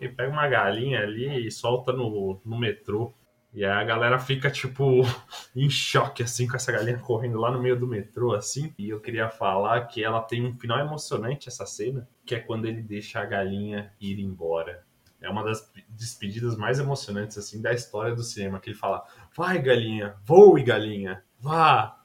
[0.00, 3.12] ele pega uma galinha ali e solta no, no metrô.
[3.54, 5.02] E aí a galera fica, tipo,
[5.54, 8.74] em choque, assim, com essa galinha correndo lá no meio do metrô, assim.
[8.76, 12.66] E eu queria falar que ela tem um final emocionante, essa cena, que é quando
[12.66, 14.82] ele deixa a galinha ir embora.
[15.20, 18.58] É uma das despedidas mais emocionantes, assim, da história do cinema.
[18.58, 19.04] Que ele fala,
[19.36, 21.96] vai, galinha, voe, galinha, vá,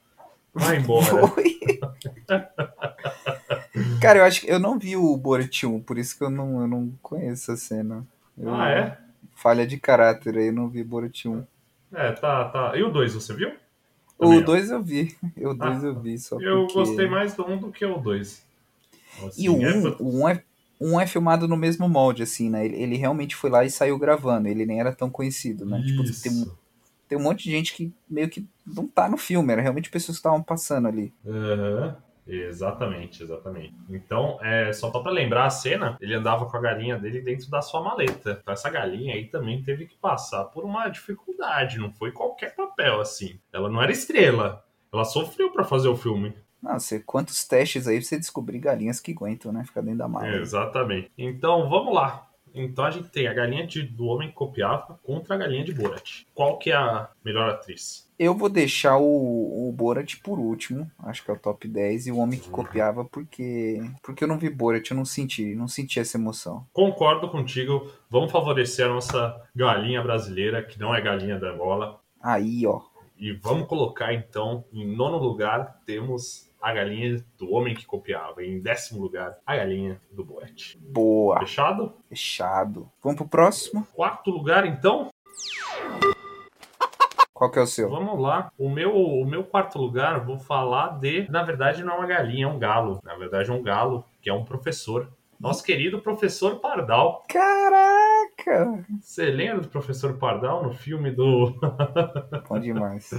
[0.54, 1.04] vai embora.
[4.00, 6.60] Cara, eu acho que eu não vi o Borat 1, por isso que eu não,
[6.60, 8.06] eu não conheço a cena.
[8.38, 8.98] Eu- ah, é?
[9.40, 11.42] Falha de caráter aí, não vi Borat 1.
[11.92, 12.76] É, tá, tá.
[12.76, 13.52] E o 2, você viu?
[14.18, 14.44] O Também, ó.
[14.44, 15.16] 2 eu vi.
[15.38, 16.74] O 2 Ah, eu vi, só Eu porque...
[16.74, 18.44] gostei mais do 1 do que o 2.
[19.38, 20.42] E o 1, o 1 é,
[20.78, 22.64] o 1 é filmado no mesmo molde, assim, né?
[22.66, 24.46] Ele, ele realmente foi lá e saiu gravando.
[24.46, 25.82] Ele nem era tão conhecido, né?
[25.86, 26.22] Tipo, Isso.
[26.22, 26.50] tem, um-
[27.08, 29.52] tem um monte de gente que meio que não tá no filme.
[29.52, 31.14] Era realmente pessoas que estavam passando ali.
[31.26, 31.96] Aham.
[32.30, 33.74] Exatamente, exatamente.
[33.88, 37.60] Então, é, só pra lembrar a cena, ele andava com a galinha dele dentro da
[37.60, 38.38] sua maleta.
[38.40, 43.00] Então, essa galinha aí também teve que passar por uma dificuldade, não foi qualquer papel
[43.00, 43.38] assim.
[43.52, 46.34] Ela não era estrela, ela sofreu pra fazer o filme.
[46.62, 49.64] Nossa, quantos testes aí pra você descobrir galinhas que aguentam, né?
[49.64, 50.36] Ficar dentro da mala.
[50.36, 51.10] Exatamente.
[51.16, 52.29] Então, vamos lá.
[52.54, 55.72] Então a gente tem a galinha de- do homem que copiava contra a galinha de
[55.72, 56.24] Borat.
[56.34, 58.08] Qual que é a melhor atriz?
[58.18, 62.12] Eu vou deixar o, o Borat por último, acho que é o top 10, e
[62.12, 65.98] o Homem que Copiava, porque porque eu não vi Borat, eu não senti, não senti
[65.98, 66.66] essa emoção.
[66.72, 67.90] Concordo contigo.
[68.10, 71.98] Vamos favorecer a nossa galinha brasileira, que não é galinha da Angola.
[72.20, 72.80] Aí, ó,
[73.18, 78.42] E vamos colocar então, em nono lugar, temos a galinha do homem que copiava.
[78.44, 80.76] Em décimo lugar, a galinha do Borat.
[80.78, 81.94] boa, Fechado?
[82.08, 82.90] fechado.
[83.02, 83.86] Vamos pro próximo?
[83.94, 85.08] Quarto lugar, então,
[87.32, 87.88] Qual que é o seu?
[87.88, 88.52] vamos lá.
[88.58, 91.26] O meu, o meu quarto lugar, vou falar de.
[91.30, 93.00] Na verdade, não é uma galinha, é um galo.
[93.02, 95.08] Na verdade, é um galo, que é um professor.
[95.40, 97.24] Nosso querido professor Pardal.
[97.26, 98.84] Caraca!
[99.00, 101.54] Você lembra do professor Pardal no filme do
[102.46, 103.10] Bom demais.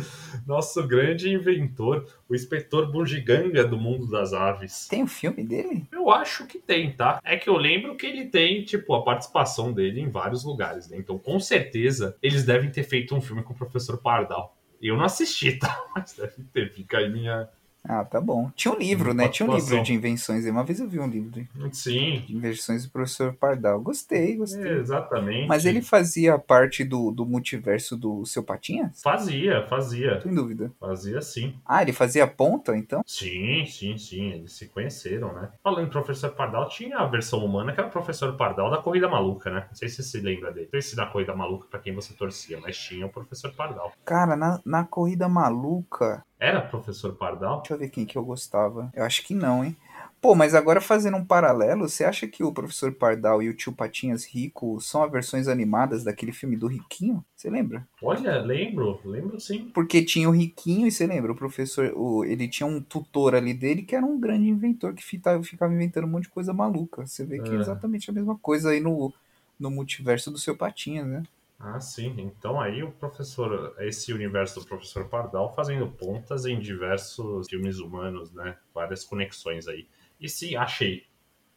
[0.46, 4.88] nosso grande inventor, o inspetor Bugiganga do mundo das aves?
[4.88, 5.88] Tem o filme dele?
[5.92, 7.20] Eu acho que tem, tá?
[7.24, 10.98] É que eu lembro que ele tem, tipo, a participação dele em vários lugares, né?
[10.98, 14.56] Então, com certeza, eles devem ter feito um filme com o professor Pardal.
[14.80, 15.76] Eu não assisti, tá?
[15.96, 17.50] Mas deve ter, fica aí minha.
[17.84, 18.52] Ah, tá bom.
[18.56, 19.28] Tinha um livro, né?
[19.28, 20.46] Tinha um livro de invenções.
[20.46, 23.82] Uma vez eu vi um livro de Sim, de invenções do professor Pardal.
[23.82, 24.80] Gostei, gostei.
[24.80, 25.48] exatamente.
[25.48, 29.02] Mas ele fazia parte do, do multiverso do seu Patinhas?
[29.02, 30.22] Fazia, fazia.
[30.22, 30.72] Sem dúvida.
[30.80, 31.56] Fazia sim.
[31.66, 33.02] Ah, ele fazia ponta, então?
[33.06, 35.50] Sim, sim, sim, eles se conheceram, né?
[35.64, 39.08] Falando em professor Pardal, tinha a versão humana que era o professor Pardal da Corrida
[39.08, 39.66] Maluca, né?
[39.68, 40.70] Não sei se você se lembra dele.
[40.72, 43.92] Não sei se da Corrida Maluca pra quem você torcia, mas tinha o professor Pardal.
[44.06, 46.24] Cara, na, na corrida maluca.
[46.42, 47.62] Era professor Pardal?
[47.62, 48.92] Deixa eu ver quem que eu gostava.
[48.94, 49.76] Eu acho que não, hein?
[50.20, 53.74] Pô, mas agora fazendo um paralelo, você acha que o professor Pardal e o tio
[53.74, 57.26] Patinhas Rico são as versões animadas daquele filme do Riquinho?
[57.36, 57.88] Você lembra?
[58.02, 59.72] Olha, lembro, lembro sim.
[59.74, 63.54] Porque tinha o Riquinho e você lembra, o professor, o, ele tinha um tutor ali
[63.54, 67.08] dele que era um grande inventor que fita- ficava inventando um monte de coisa maluca.
[67.08, 67.62] Você vê que é É.
[67.62, 69.14] exatamente a mesma coisa aí no,
[69.58, 71.24] no multiverso do seu Patinhas, né?
[71.64, 72.16] Ah, sim.
[72.18, 78.32] Então aí o professor, esse universo do professor Pardal fazendo pontas em diversos filmes humanos,
[78.34, 78.58] né?
[78.74, 79.88] Várias conexões aí.
[80.20, 81.06] E sim, achei.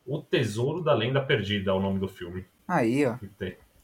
[0.06, 2.44] O Tesouro da Lenda Perdida é o nome do filme.
[2.68, 3.16] Aí, ó.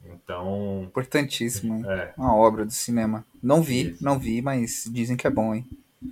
[0.05, 1.85] Então, Importantíssimo, hein?
[1.87, 3.25] é, Uma obra do cinema.
[3.43, 4.05] Não vi, Isso.
[4.05, 5.67] não vi, mas dizem que é bom, hein?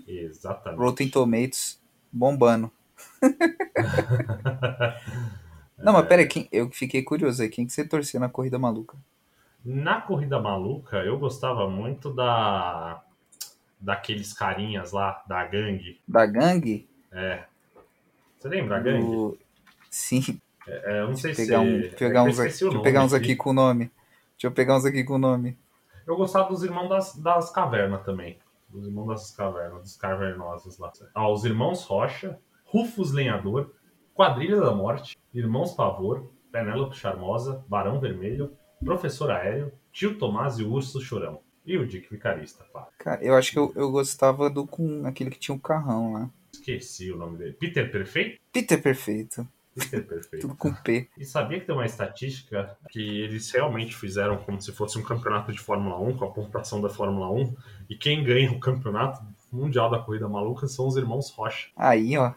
[0.07, 0.81] exatamente.
[0.81, 1.81] Rotten Tomatoes
[2.13, 2.71] bombando.
[5.79, 7.49] Não, mas pera aí, quem- eu fiquei curioso aí.
[7.49, 8.97] Quem que você torceu na Corrida Maluca?
[9.65, 13.03] Na Corrida Maluca, eu gostava muito da
[13.81, 16.01] daqueles carinhas lá, da gangue.
[16.07, 16.89] Da gangue?
[17.13, 17.45] É.
[18.39, 19.05] Você lembra a gangue?
[19.07, 19.39] Do-
[19.91, 20.41] Sim.
[20.67, 21.47] É, eu não sei se...
[21.47, 23.91] Pegar, um, é pegar eu uns, aqui, deixa eu pegar uns aqui com o nome.
[24.33, 25.57] Deixa eu pegar uns aqui com o nome.
[26.07, 28.39] Eu gostava dos irmãos das, das cavernas também.
[28.69, 30.93] Dos irmãos das cavernas, dos cavernosos lá.
[31.15, 33.73] Ah, os irmãos Rocha, Rufus Lenhador,
[34.15, 38.53] Quadrilha da Morte, Irmãos Pavor, Penélope Charmosa, Barão Vermelho,
[38.85, 41.41] Professor Aéreo, Tio Tomás e o Urso Chorão.
[41.65, 42.89] E o Dick Vicarista, claro.
[42.99, 46.31] Cara, eu acho que eu, eu gostava do com aquele que tinha um carrão lá.
[46.53, 47.53] Esqueci o nome dele.
[47.53, 48.41] Peter Perfeito?
[48.53, 49.47] Peter Perfeito.
[49.75, 50.43] Peter Perfeito.
[50.43, 51.09] Tudo com P.
[51.17, 55.53] E sabia que tem uma estatística que eles realmente fizeram como se fosse um campeonato
[55.53, 57.55] de Fórmula 1, com a pontuação da Fórmula 1,
[57.89, 61.69] e quem ganha o campeonato mundial da corrida maluca são os irmãos Rocha.
[61.77, 62.33] Aí, ó.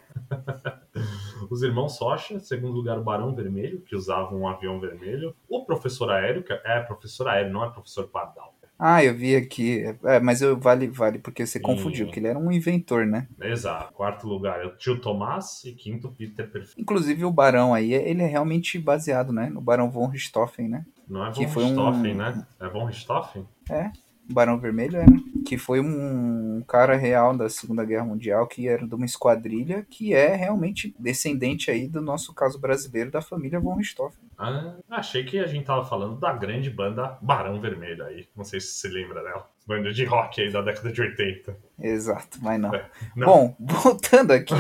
[1.50, 6.10] Os irmãos Rocha, segundo lugar o Barão Vermelho, que usava um avião vermelho, o professor
[6.12, 8.54] aéreo, que é professor aéreo, não é professor Pardal.
[8.84, 9.84] Ah, eu vi aqui.
[10.04, 13.28] É, mas eu vale, vale, porque você confundiu, que ele era um inventor, né?
[13.40, 13.94] Exato.
[13.94, 16.82] Quarto lugar é o tio Tomás e quinto Peter Perfeito.
[16.82, 19.52] Inclusive o Barão aí, ele é realmente baseado, né?
[19.52, 20.84] No Barão von Richthofen, né?
[21.08, 22.48] Não é Que von um- Richthofen, né?
[22.60, 23.44] É von Richthofen?
[23.44, 23.48] O
[24.32, 25.12] Barão Vermelho era.
[25.46, 30.14] Que foi um cara real da Segunda Guerra Mundial, que era de uma esquadrilha, que
[30.14, 34.30] é realmente descendente aí do nosso caso brasileiro da família von Richthofen.
[34.38, 38.28] Ah, achei que a gente tava falando da grande banda Barão Vermelho aí.
[38.36, 39.50] Não sei se você lembra dela.
[39.68, 41.58] Banda de rock aí da década de 80.
[41.82, 42.72] Exato, mas não.
[43.16, 43.28] Não.
[43.28, 44.54] Bom, voltando aqui,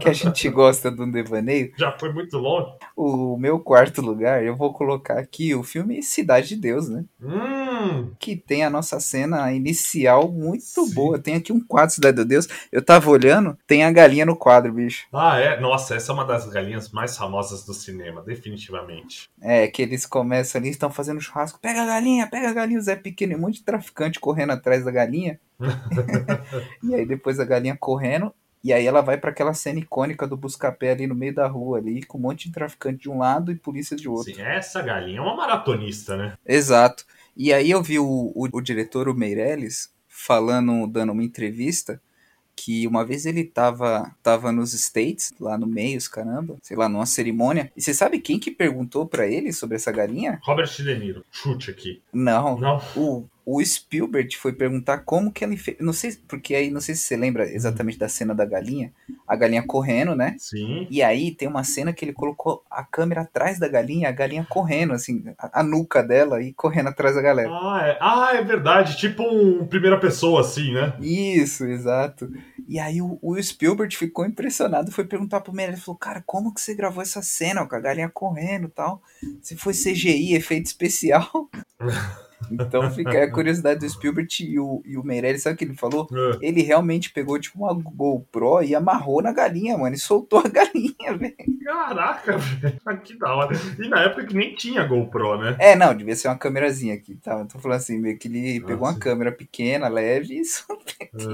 [0.00, 2.72] que a gente gosta do devaneio, Já foi muito longe.
[2.96, 7.04] o meu quarto lugar, eu vou colocar aqui o filme Cidade de Deus, né?
[7.22, 10.94] Hum, que tem a nossa cena inicial muito Sim.
[10.94, 11.18] boa.
[11.18, 12.48] Tem aqui um quadro Cidade de Deus.
[12.70, 15.06] Eu tava olhando, tem a galinha no quadro, bicho.
[15.12, 15.60] Ah, é?
[15.60, 19.30] Nossa, essa é uma das galinhas mais famosas do cinema, definitivamente.
[19.40, 21.58] É, que eles começam ali, estão fazendo churrasco.
[21.60, 22.78] Pega a galinha, pega a galinha.
[22.78, 25.38] O Zé Pequeno um monte de traficante correndo atrás da galinha.
[26.82, 28.32] e aí depois a galinha correndo.
[28.62, 31.78] E aí ela vai pra aquela cena icônica do Buscapé ali no meio da rua
[31.78, 34.34] ali, com um monte de traficante de um lado e polícia de outro.
[34.34, 36.36] Sim, essa galinha é uma maratonista, né?
[36.44, 37.04] Exato.
[37.36, 42.00] E aí eu vi o, o, o diretor, o Meirelles, falando, dando uma entrevista,
[42.56, 46.88] que uma vez ele tava, tava nos States, lá no meio, os caramba, sei lá,
[46.88, 47.70] numa cerimônia.
[47.76, 50.40] E você sabe quem que perguntou pra ele sobre essa galinha?
[50.42, 52.02] Robert De Niro, chute aqui.
[52.12, 52.82] Não, Não?
[52.96, 55.78] o, o Spielberg foi perguntar como que ele fez.
[55.80, 58.92] Não sei, porque aí não sei se você lembra exatamente da cena da galinha.
[59.26, 60.36] A galinha correndo, né?
[60.38, 60.86] Sim.
[60.90, 64.46] E aí tem uma cena que ele colocou a câmera atrás da galinha, a galinha
[64.46, 67.48] correndo, assim, a, a nuca dela e correndo atrás da galera.
[67.50, 68.98] Ah é, ah, é verdade.
[68.98, 70.92] Tipo um primeira pessoa, assim, né?
[71.00, 72.30] Isso, exato.
[72.68, 76.60] E aí o, o Spielberg ficou impressionado, foi perguntar pro Meirelles, falou, cara, como que
[76.60, 79.02] você gravou essa cena com a galinha correndo e tal?
[79.40, 81.48] Se foi CGI, efeito especial?
[82.50, 85.64] então fica aí a curiosidade do Spielberg e o, e o Meirelles, sabe o que
[85.64, 86.08] ele falou?
[86.12, 86.38] É.
[86.46, 91.14] Ele realmente pegou tipo uma GoPro e amarrou na galinha, mano, e soltou a galinha,
[91.18, 91.34] velho.
[91.64, 92.78] Caraca, velho.
[93.04, 93.56] Que da hora.
[93.78, 95.56] E na época que nem tinha GoPro, né?
[95.58, 97.38] É, não, devia ser uma câmerazinha aqui, tá?
[97.40, 100.86] Eu tô falando assim, meio que ele pegou Ah, uma câmera pequena, leve, e soltou,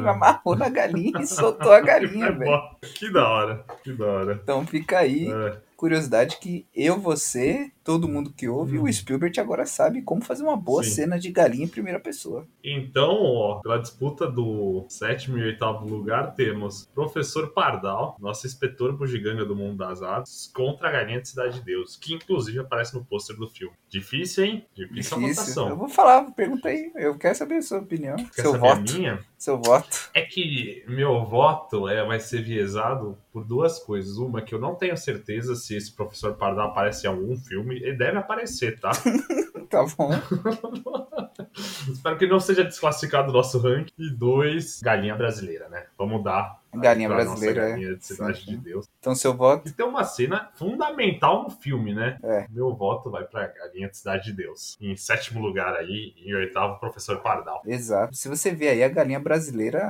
[0.05, 0.11] Ah.
[0.11, 2.61] amarrou na galinha e soltou a galinha, É velho.
[2.95, 3.65] Que da hora.
[3.83, 4.41] Que da hora.
[4.43, 5.57] Então fica aí, É.
[5.77, 10.57] curiosidade que eu, você, todo mundo que ouve, o Spielberg agora sabe como fazer uma
[10.57, 10.85] boa Hum.
[10.85, 10.91] Sim.
[10.91, 12.47] cena de galinha em primeira pessoa.
[12.65, 19.45] Então, ó, pela disputa do sétimo e oitavo lugar, temos Professor Pardal, nosso inspetor bugiganga
[19.45, 23.05] do mundo das aves, contra a galinha de Cidade de Deus, que inclusive aparece no
[23.05, 23.75] pôster do filme.
[23.89, 24.67] Difícil, hein?
[24.75, 25.45] Difícil, a Difícil.
[25.45, 25.77] Eu votação.
[25.77, 26.91] vou falar, pergunta aí.
[26.97, 28.93] Eu quero saber a sua opinião, Quer seu saber a voto.
[28.93, 29.21] minha?
[29.39, 30.11] Seu voto.
[30.15, 34.17] É que meu voto é, vai ser viesado por duas coisas.
[34.17, 37.74] Uma, que eu não tenho certeza se esse Professor Pardal aparece em algum filme.
[37.83, 38.93] Ele deve aparecer, tá?
[39.71, 40.11] Tá bom.
[41.91, 43.93] Espero que não seja desclassificado o nosso ranking.
[43.99, 45.87] E dois, galinha brasileira, né?
[45.99, 46.61] Vamos dar.
[46.81, 47.71] Galinha nossa brasileira, é.
[47.71, 48.59] galinha de Cidade Sim, de sim.
[48.63, 48.87] Deus.
[48.99, 49.69] Então seu voto.
[49.69, 52.19] E tem uma cena fundamental no filme, né?
[52.23, 52.47] É.
[52.51, 54.77] Meu voto vai pra Galinha de Cidade de Deus.
[54.81, 57.63] Em sétimo lugar aí, em oitavo, Professor Pardal.
[57.67, 58.15] Exato.
[58.17, 59.83] Se você ver aí, a galinha brasileira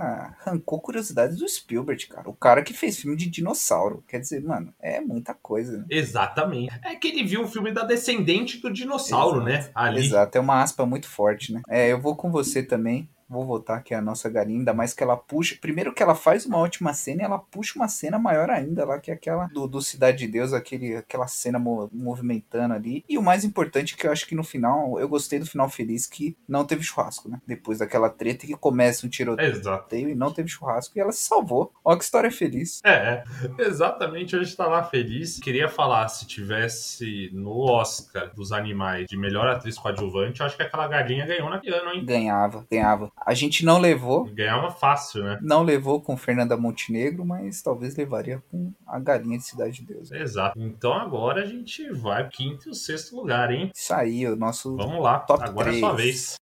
[0.45, 2.29] arrancou curiosidades do Spielberg, cara.
[2.29, 4.03] O cara que fez filme de dinossauro.
[4.09, 5.79] Quer dizer, mano, é muita coisa.
[5.79, 5.85] né?
[5.91, 6.73] Exatamente.
[6.85, 9.65] É que ele viu o filme da descendente do dinossauro, Exato.
[9.67, 9.71] né?
[9.75, 10.05] Ali.
[10.07, 11.63] Exato, é uma aspa muito forte, né?
[11.69, 13.09] É, eu vou com você também.
[13.35, 15.57] Vou votar que é a nossa galinha, ainda mais que ela puxa.
[15.61, 18.99] Primeiro que ela faz uma ótima cena e ela puxa uma cena maior ainda lá,
[18.99, 23.05] que é aquela do, do Cidade de Deus, aquele, aquela cena mo- movimentando ali.
[23.09, 26.07] E o mais importante que eu acho que no final, eu gostei do final feliz
[26.07, 27.41] que não teve churrasco, né?
[27.47, 29.95] Depois daquela treta que começa um tiroteio Exato.
[29.97, 31.73] e não teve churrasco e ela se salvou.
[31.85, 32.81] Ó que história feliz.
[32.85, 33.25] É, é,
[33.59, 34.37] exatamente.
[34.37, 35.39] Hoje estava feliz.
[35.41, 40.63] Queria falar, se tivesse no Oscar dos animais de melhor atriz coadjuvante, eu acho que
[40.63, 42.05] aquela galinha ganhou naquele ano, hein?
[42.05, 43.11] Ganhava, ganhava.
[43.25, 45.39] A gente não levou, Ganhava fácil, né?
[45.41, 50.13] não levou com Fernanda Montenegro, mas talvez levaria com a galinha de Cidade de Deus.
[50.13, 50.59] Exato.
[50.61, 53.71] Então agora a gente vai pro quinto e o sexto lugar, hein?
[53.75, 55.21] Isso aí, o nosso Vamos lá.
[55.21, 56.35] Top agora é a sua vez.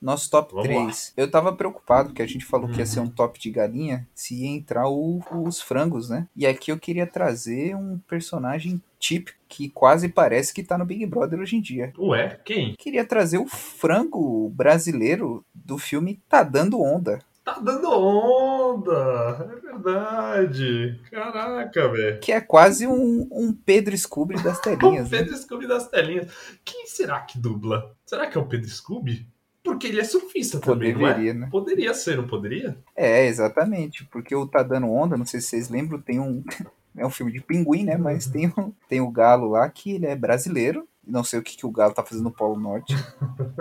[0.00, 1.12] Nosso top Vamos 3.
[1.16, 2.86] Eu tava preocupado, porque a gente falou que ia Uhum.
[2.86, 6.26] ser um top de galinha, se ia entrar o- os frangos, né?
[6.34, 11.04] E aqui eu queria trazer um personagem típico que quase parece que tá no Big
[11.06, 11.92] Brother hoje em dia.
[11.98, 12.74] Ué, quem?
[12.78, 17.18] Queria trazer o frango brasileiro do filme Tá Dando Onda.
[17.42, 19.50] Tá dando onda!
[19.50, 21.00] É verdade!
[21.10, 22.20] Caraca, velho!
[22.20, 25.18] Que é quase um, um Pedro Scooby das telinhas, né?
[25.18, 26.28] Pedro Scooby das telinhas.
[26.64, 27.96] Quem será que dubla?
[28.06, 29.26] Será que é o Pedro Scooby?
[29.70, 31.12] Porque ele é surfista também, não é?
[31.12, 31.48] Poderia, né?
[31.48, 32.76] Poderia ser, não poderia?
[32.96, 34.04] É, exatamente.
[34.04, 36.42] Porque o Tá Dando Onda, não sei se vocês lembram, tem um.
[36.96, 37.96] É um filme de pinguim, né?
[37.96, 40.88] Mas tem, um, tem o Galo lá que ele é brasileiro.
[41.06, 42.96] Não sei o que, que o Galo tá fazendo no Polo Norte.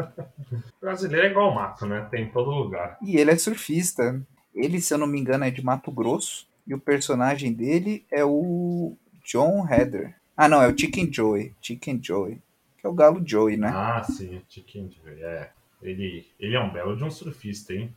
[0.81, 2.07] Brasileiro é igual mato, né?
[2.09, 2.97] Tem em todo lugar.
[3.03, 4.19] E ele é surfista.
[4.53, 6.47] Ele, se eu não me engano, é de Mato Grosso.
[6.65, 10.15] E o personagem dele é o John Heather.
[10.35, 11.53] Ah, não, é o Chicken Joey.
[11.61, 12.41] Chicken Joey.
[12.79, 13.69] Que é o Galo Joey, né?
[13.71, 14.89] Ah, sim, Chiquinho.
[15.05, 15.51] É.
[15.81, 17.93] Ele, ele é um belo de um surfista, hein?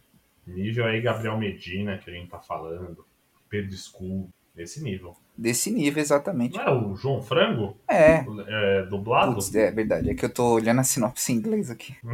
[0.46, 3.04] Nível aí Gabriel Medina, que a gente tá falando.
[3.48, 4.28] Pedro Scooby.
[4.54, 5.16] Nesse nível.
[5.36, 6.54] Desse nível, exatamente.
[6.54, 7.74] Não era o João Frango?
[7.88, 8.22] É.
[8.46, 9.32] É, dublado?
[9.32, 10.10] Putz, é verdade.
[10.10, 11.96] É que eu tô olhando a sinopse em inglês aqui.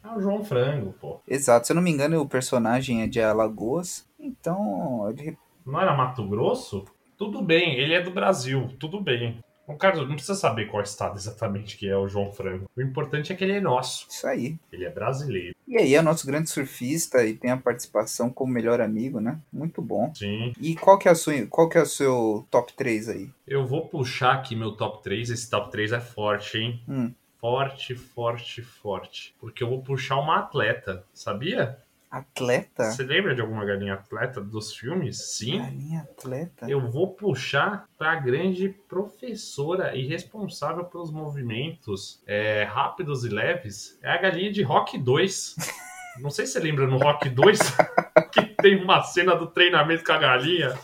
[0.00, 1.20] É o João Frango, pô.
[1.28, 1.66] Exato.
[1.66, 4.08] Se eu não me engano, o personagem é de Alagoas.
[4.18, 6.86] Então, ele Não era Mato Grosso?
[7.18, 9.38] Tudo bem, ele é do Brasil, tudo bem.
[9.68, 12.70] O Carlos não precisa saber qual estado exatamente que é o João Frango.
[12.74, 14.06] O importante é que ele é nosso.
[14.08, 14.56] Isso aí.
[14.72, 15.54] Ele é brasileiro.
[15.68, 19.38] E aí é o nosso grande surfista e tem a participação como melhor amigo, né?
[19.52, 20.10] Muito bom.
[20.14, 20.54] Sim.
[20.58, 23.30] E qual que é, a sua, qual que é o seu top 3 aí?
[23.46, 25.28] Eu vou puxar aqui meu top 3.
[25.28, 26.82] Esse top 3 é forte, hein?
[26.88, 27.12] Hum.
[27.38, 29.34] Forte, forte, forte.
[29.38, 31.78] Porque eu vou puxar uma atleta, sabia?
[32.10, 32.90] Atleta?
[32.90, 35.18] Você lembra de alguma galinha atleta dos filmes?
[35.36, 35.58] Sim.
[35.58, 36.70] Galinha atleta?
[36.70, 43.98] Eu vou puxar para a grande professora e responsável pelos movimentos é, rápidos e leves.
[44.02, 45.56] É a galinha de Rock 2.
[46.20, 47.58] Não sei se você lembra no Rock 2
[48.32, 50.74] que tem uma cena do treinamento com a galinha.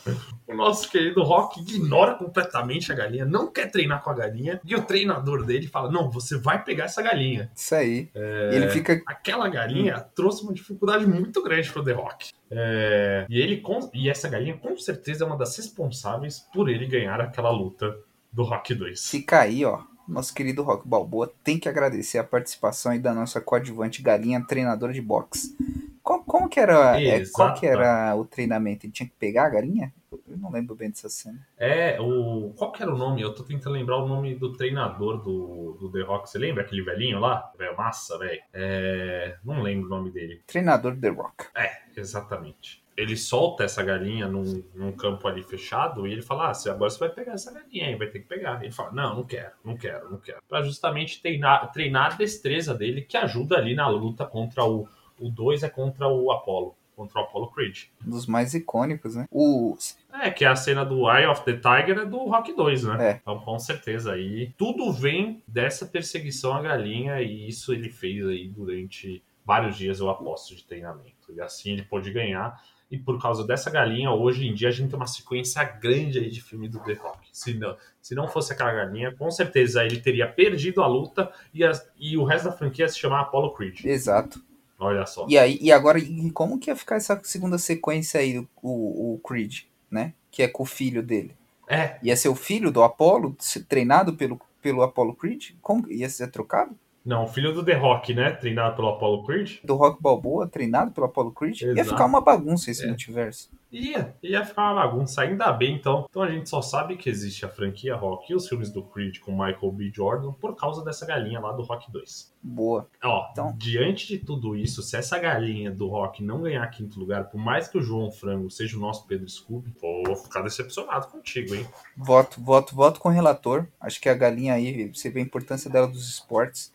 [0.54, 4.60] O nosso querido Rock ignora completamente a galinha, não quer treinar com a galinha.
[4.64, 7.50] E o treinador dele fala: Não, você vai pegar essa galinha.
[7.54, 8.10] Isso aí.
[8.14, 9.02] E ele fica.
[9.06, 12.32] Aquela galinha trouxe uma dificuldade muito grande pro The Rock.
[12.50, 16.86] É, e, ele, com- e essa galinha com certeza é uma das responsáveis por ele
[16.86, 17.94] ganhar aquela luta
[18.32, 19.08] do Rock 2.
[19.10, 19.80] Fica aí, ó.
[20.06, 24.92] Nosso querido Rock Balboa tem que agradecer a participação aí da nossa coadjuvante galinha treinadora
[24.92, 25.56] de boxe.
[26.04, 27.00] Como, como que era.
[27.00, 28.84] é, qual que era o treinamento?
[28.84, 29.90] Ele tinha que pegar a galinha?
[30.28, 31.40] Eu não lembro bem dessa cena.
[31.56, 32.52] É, o.
[32.56, 33.22] Qual que era o nome?
[33.22, 36.28] Eu tô tentando lembrar o nome do treinador do, do The Rock.
[36.28, 37.50] Você lembra aquele velhinho lá?
[37.58, 38.42] Velho massa, velho.
[38.52, 40.42] É, não lembro o nome dele.
[40.46, 41.46] Treinador The Rock.
[41.56, 42.83] É, exatamente.
[42.96, 46.98] Ele solta essa galinha num, num campo ali fechado e ele fala: Ah, agora você
[46.98, 48.62] vai pegar essa galinha aí, vai ter que pegar.
[48.62, 50.38] Ele fala: Não, não quero, não quero, não quero.
[50.48, 54.88] Pra justamente treinar, treinar a destreza dele, que ajuda ali na luta contra o.
[55.18, 57.84] O 2 é contra o Apollo, contra o Apollo Creed.
[58.04, 59.26] Um dos mais icônicos, né?
[59.30, 59.76] O.
[60.12, 63.10] É, que é a cena do Eye of the Tiger é do Rock 2, né?
[63.10, 63.20] É.
[63.22, 64.52] Então, com certeza aí.
[64.56, 70.08] Tudo vem dessa perseguição à galinha e isso ele fez aí durante vários dias, eu
[70.08, 71.32] aposto, de treinamento.
[71.32, 72.60] E assim ele pôde ganhar.
[72.94, 76.30] E por causa dessa galinha, hoje em dia a gente tem uma sequência grande aí
[76.30, 77.28] de filme do The Rock.
[77.32, 81.64] Se não, se não fosse aquela galinha, com certeza ele teria perdido a luta e,
[81.64, 83.84] as- e o resto da franquia ia se chamar Apollo Creed.
[83.84, 84.40] Exato.
[84.78, 85.26] Olha só.
[85.28, 89.18] E aí, e agora, e como que ia ficar essa segunda sequência aí, o, o
[89.26, 90.12] Creed, né?
[90.30, 91.34] Que é com o filho dele.
[91.68, 93.36] É, Ia ser o filho do Apollo,
[93.68, 95.52] treinado pelo, pelo Apollo Creed?
[95.62, 96.76] Como ia ser trocado?
[97.04, 98.30] Não, o filho do The Rock, né?
[98.30, 99.58] Treinado pelo Apollo Creed.
[99.64, 101.60] Do Rock Balboa, treinado pelo Apollo Creed?
[101.60, 101.88] Ia Exato.
[101.90, 102.86] ficar uma bagunça esse É.
[102.88, 103.50] multiverso.
[103.72, 106.06] Ia, ia ficar uma bagunça, ainda bem então.
[106.08, 109.18] Então a gente só sabe que existe a franquia Rock e os filmes do Creed
[109.18, 109.90] com Michael B.
[109.92, 112.32] Jordan por causa dessa galinha lá do Rock 2.
[112.40, 112.86] Boa.
[113.02, 117.24] Ó, Então- diante de tudo isso, se essa galinha do Rock não ganhar quinto lugar,
[117.30, 121.52] por mais que o João Frango seja o nosso Pedro Scooby, vou ficar decepcionado contigo,
[121.54, 121.66] hein?
[121.96, 123.66] Voto, voto, voto com o relator.
[123.80, 126.72] Acho que a galinha aí, você vê a importância dela dos esportes.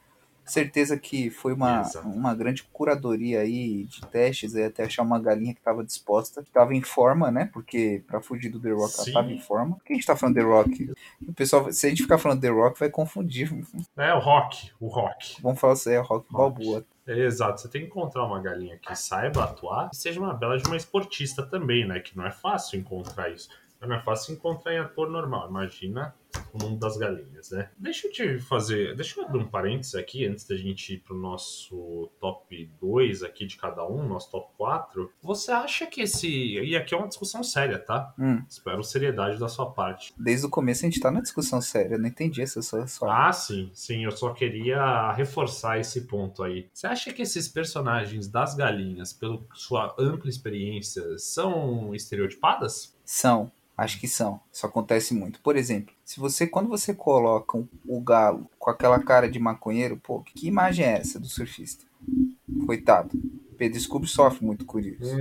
[0.49, 2.07] Certeza que foi uma, Exato.
[2.07, 6.49] uma grande curadoria aí de testes aí, até achar uma galinha que estava disposta, que
[6.49, 7.49] estava em forma, né?
[7.53, 9.09] Porque pra fugir do The Rock ela Sim.
[9.09, 9.75] estava em forma.
[9.75, 10.93] Por que a gente tá falando The Rock?
[11.27, 13.49] O pessoal, se a gente ficar falando The Rock, vai confundir.
[13.97, 15.41] É o rock, o rock.
[15.41, 16.85] Vamos falar assim, é Rock Balboa.
[17.07, 20.57] É, exato, você tem que encontrar uma galinha que saiba atuar e seja uma bela
[20.57, 21.99] de uma esportista também, né?
[21.99, 23.49] Que não é fácil encontrar isso.
[23.81, 25.49] Não é fácil encontrar em ator normal.
[25.49, 26.13] Imagina
[26.53, 27.69] o mundo das galinhas, né?
[27.77, 28.95] Deixa eu te fazer.
[28.95, 33.45] Deixa eu abrir um parênteses aqui antes da gente ir pro nosso top 2 aqui
[33.45, 35.11] de cada um, nosso top 4.
[35.21, 36.27] Você acha que esse.
[36.29, 38.13] E aqui é uma discussão séria, tá?
[38.17, 40.13] Hum, Espero seriedade da sua parte.
[40.17, 42.85] desde o começo a gente tá na discussão séria, eu não entendi essa sua.
[43.03, 46.67] Ah, sim, sim, eu só queria reforçar esse ponto aí.
[46.73, 52.95] Você acha que esses personagens das galinhas, pela sua ampla experiência, são estereotipadas?
[53.05, 54.39] São, acho que são.
[54.51, 55.39] Isso acontece muito.
[55.41, 59.95] Por exemplo, se você quando você coloca um- o galo com aquela cara de maconheiro,
[59.95, 61.85] pô, que imagem é essa do surfista?
[62.65, 63.11] Coitado.
[63.55, 65.15] Pedro Scooby sofre muito com isso.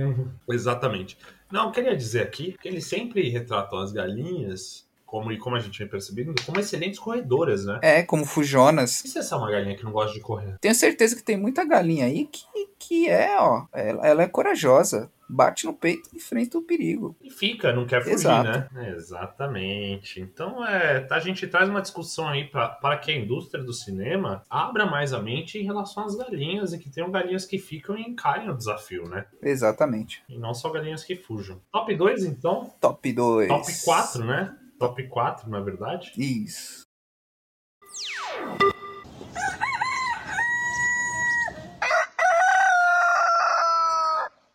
[0.49, 1.15] Exatamente.
[1.51, 5.59] Não, eu queria dizer aqui que eles sempre retratam as galinhas, como, e como a
[5.59, 7.79] gente vem percebendo, como excelentes corredoras, né?
[7.83, 9.05] É, como Fujonas.
[9.05, 10.57] E se essa é uma galinha que não gosta de correr?
[10.59, 12.41] Tenho certeza que tem muita galinha aí que,
[12.79, 15.11] que é, ó, ela, ela é corajosa.
[15.29, 17.15] Bate no peito e enfrenta o perigo.
[17.21, 18.73] E fica, não quer fugir, Exato.
[18.73, 18.95] né?
[18.95, 20.19] Exatamente.
[20.19, 24.85] Então, é, a gente traz uma discussão aí para que a indústria do cinema abra
[24.85, 28.49] mais a mente em relação às galinhas e que tenham galinhas que ficam e encarem
[28.49, 29.25] o desafio, né?
[29.41, 30.23] Exatamente.
[30.27, 31.61] E não só galinhas que fujam.
[31.71, 32.73] Top 2, então?
[32.79, 33.47] Top 2.
[33.47, 34.55] Top 4, né?
[34.79, 36.11] Top 4, na verdade.
[36.17, 36.83] Isso.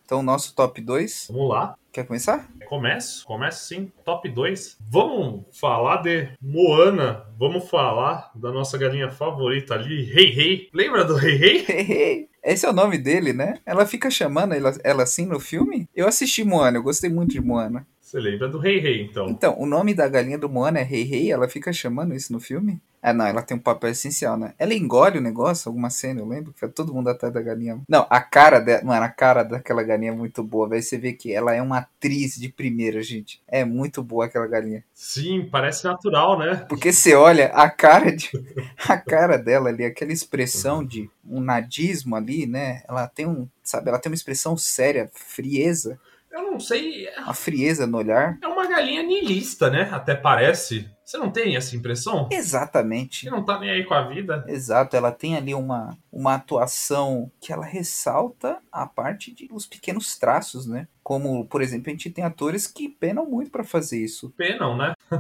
[0.05, 1.29] Então, nosso top 2.
[1.31, 1.77] Vamos lá.
[1.91, 2.49] Quer começar?
[2.67, 3.25] Começo?
[3.25, 3.91] Começo sim.
[4.05, 4.77] Top 2.
[4.91, 7.25] Vamos falar de Moana.
[7.39, 10.69] Vamos falar da nossa galinha favorita ali, Rei Rei.
[10.75, 12.29] Lembra do Rei Rei?
[12.43, 13.59] Esse é o nome dele, né?
[13.65, 15.89] Ela fica chamando ela, ela assim no filme?
[15.95, 17.87] Eu assisti Moana, eu gostei muito de Moana.
[17.99, 19.29] Você lembra do Rei Rei, então?
[19.31, 22.39] Então, o nome da galinha do Moana é Rei Rei, ela fica chamando isso no
[22.39, 22.79] filme?
[23.07, 24.55] Ah, não, ela tem um papel essencial, né?
[24.59, 27.79] Ela engole o negócio, alguma cena, eu lembro, que foi todo mundo atrás da galinha.
[27.87, 30.83] Não, a cara dela, mano, a cara daquela galinha é muito boa, velho.
[30.83, 33.43] Você vê que ela é uma atriz de primeira, gente.
[33.47, 34.83] É muito boa aquela galinha.
[34.95, 36.65] Sim, parece natural, né?
[36.67, 38.31] Porque você olha a cara de
[38.89, 42.83] a cara dela ali, aquela expressão de um nadismo ali, né?
[42.89, 46.01] Ela tem um, sabe, ela tem uma expressão séria, frieza,
[46.33, 47.07] Eu não sei.
[47.19, 48.39] uma frieza no olhar.
[48.43, 49.91] É uma galinha niilista, né?
[49.93, 50.89] Até parece.
[51.05, 52.29] Você não tem essa impressão?
[52.33, 53.25] Exatamente.
[53.25, 54.43] Você não tá nem aí com a vida?
[54.49, 60.17] Exato, ela tem ali uma, uma atuação que ela ressalta a parte de os pequenos
[60.19, 60.89] traços, né?
[61.03, 64.31] Como, por exemplo, a gente tem atores que penam muito pra fazer isso.
[64.37, 64.95] Penam, né?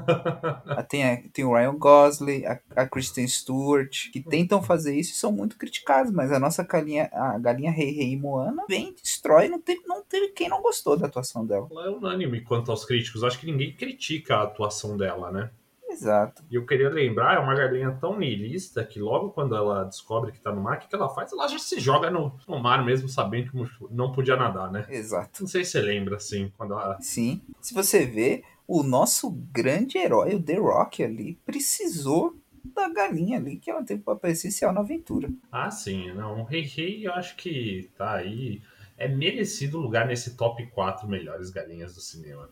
[0.66, 5.12] Ah, Tem, a- tem o Ryan Gosling, a, a Kristen Stewart, que tentam fazer isso
[5.12, 9.48] e são muito criticados, mas a nossa galinha, a galinha Rei Rei Moana vem, destrói,
[9.48, 11.68] não teve, não teve quem não gostou da atuação dela.
[11.70, 13.22] Ela é unânime quanto aos críticos.
[13.22, 15.50] Acho que ninguém critica a atuação dela, né?
[15.94, 16.42] Exato.
[16.50, 20.40] E eu queria lembrar, é uma galinha tão niilista que logo quando ela descobre que
[20.40, 21.32] tá no mar, o que, que ela faz?
[21.32, 24.84] Ela já se joga no, no mar mesmo, sabendo que não podia nadar, né?
[24.88, 25.42] Exato.
[25.42, 27.00] Não sei se você lembra, assim, quando ela...
[27.00, 27.40] Sim.
[27.60, 33.56] Se você vê, o nosso grande herói, o The Rock ali, precisou da galinha ali,
[33.56, 35.28] que ela teve um papel essencial na aventura.
[35.52, 36.40] Ah, sim, não.
[36.40, 38.60] O Rei Rei, eu acho que tá aí...
[38.96, 42.48] É merecido lugar nesse top 4 melhores galinhas do cinema.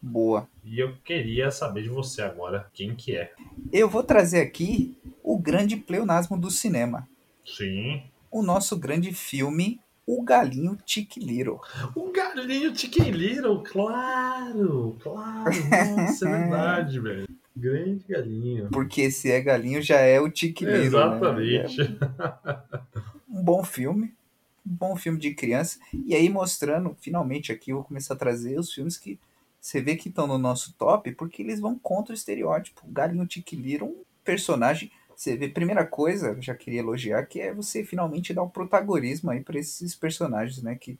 [0.00, 0.48] Boa.
[0.64, 3.32] E eu queria saber de você agora, quem que é?
[3.72, 7.06] Eu vou trazer aqui o grande pleonasmo do cinema.
[7.44, 8.02] Sim.
[8.30, 10.78] O nosso grande filme, O Galinho
[11.16, 11.60] Little.
[11.94, 12.72] O galinho
[13.10, 15.50] Little, claro, claro.
[15.96, 17.28] Nossa, é verdade, velho.
[17.54, 18.68] Grande galinho.
[18.70, 20.82] Porque se é galinho, já é o Chick Little.
[20.82, 21.78] Exatamente.
[21.78, 21.98] Né?
[23.32, 24.12] É um bom filme.
[24.66, 25.78] Um bom filme de criança.
[26.04, 29.18] E aí mostrando, finalmente aqui, eu vou começar a trazer os filmes que
[29.60, 32.82] você vê que estão no nosso top, porque eles vão contra o estereótipo.
[32.86, 34.90] O Galinho Chick Little, um personagem.
[35.14, 39.30] Você vê, primeira coisa, eu já queria elogiar, que é você finalmente dar um protagonismo
[39.30, 40.76] aí para esses personagens, né?
[40.76, 40.98] Que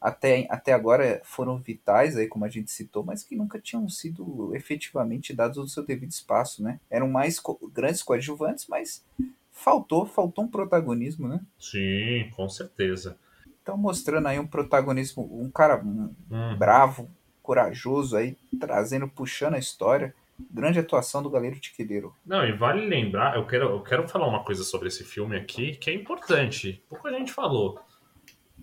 [0.00, 4.52] até, até agora foram vitais aí, como a gente citou, mas que nunca tinham sido
[4.52, 6.80] efetivamente dados o seu devido espaço, né?
[6.90, 9.04] Eram mais co grandes coadjuvantes, mas
[9.52, 11.40] faltou, faltou um protagonismo, né?
[11.56, 13.16] Sim, com certeza.
[13.62, 16.56] Então mostrando aí um protagonismo, um cara um Hum.
[16.58, 17.08] bravo,
[17.42, 20.14] corajoso aí, trazendo, puxando a história.
[20.50, 22.14] Grande atuação do Galeiro Tiquileiro.
[22.24, 25.76] Não, e vale lembrar, eu quero, eu quero falar uma coisa sobre esse filme aqui,
[25.76, 26.82] que é importante.
[26.88, 27.80] Pouco a gente falou.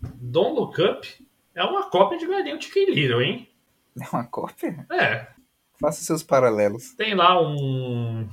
[0.01, 3.47] Don't Look Up é uma cópia de Chicken Little, hein?
[4.01, 4.85] É uma cópia?
[4.91, 5.27] É,
[5.79, 6.93] Faça seus paralelos.
[6.93, 8.27] tem lá um...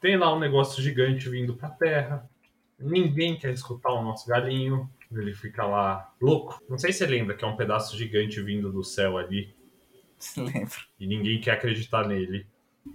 [0.00, 2.28] Tem lá um negócio gigante vindo pra Terra.
[2.78, 4.88] Ninguém quer escutar o nosso galinho.
[5.10, 6.60] Ele fica lá louco.
[6.68, 9.54] Não sei se você lembra que é um pedaço gigante vindo do céu ali.
[10.36, 10.80] Lembro.
[10.98, 12.46] E ninguém quer acreditar nele.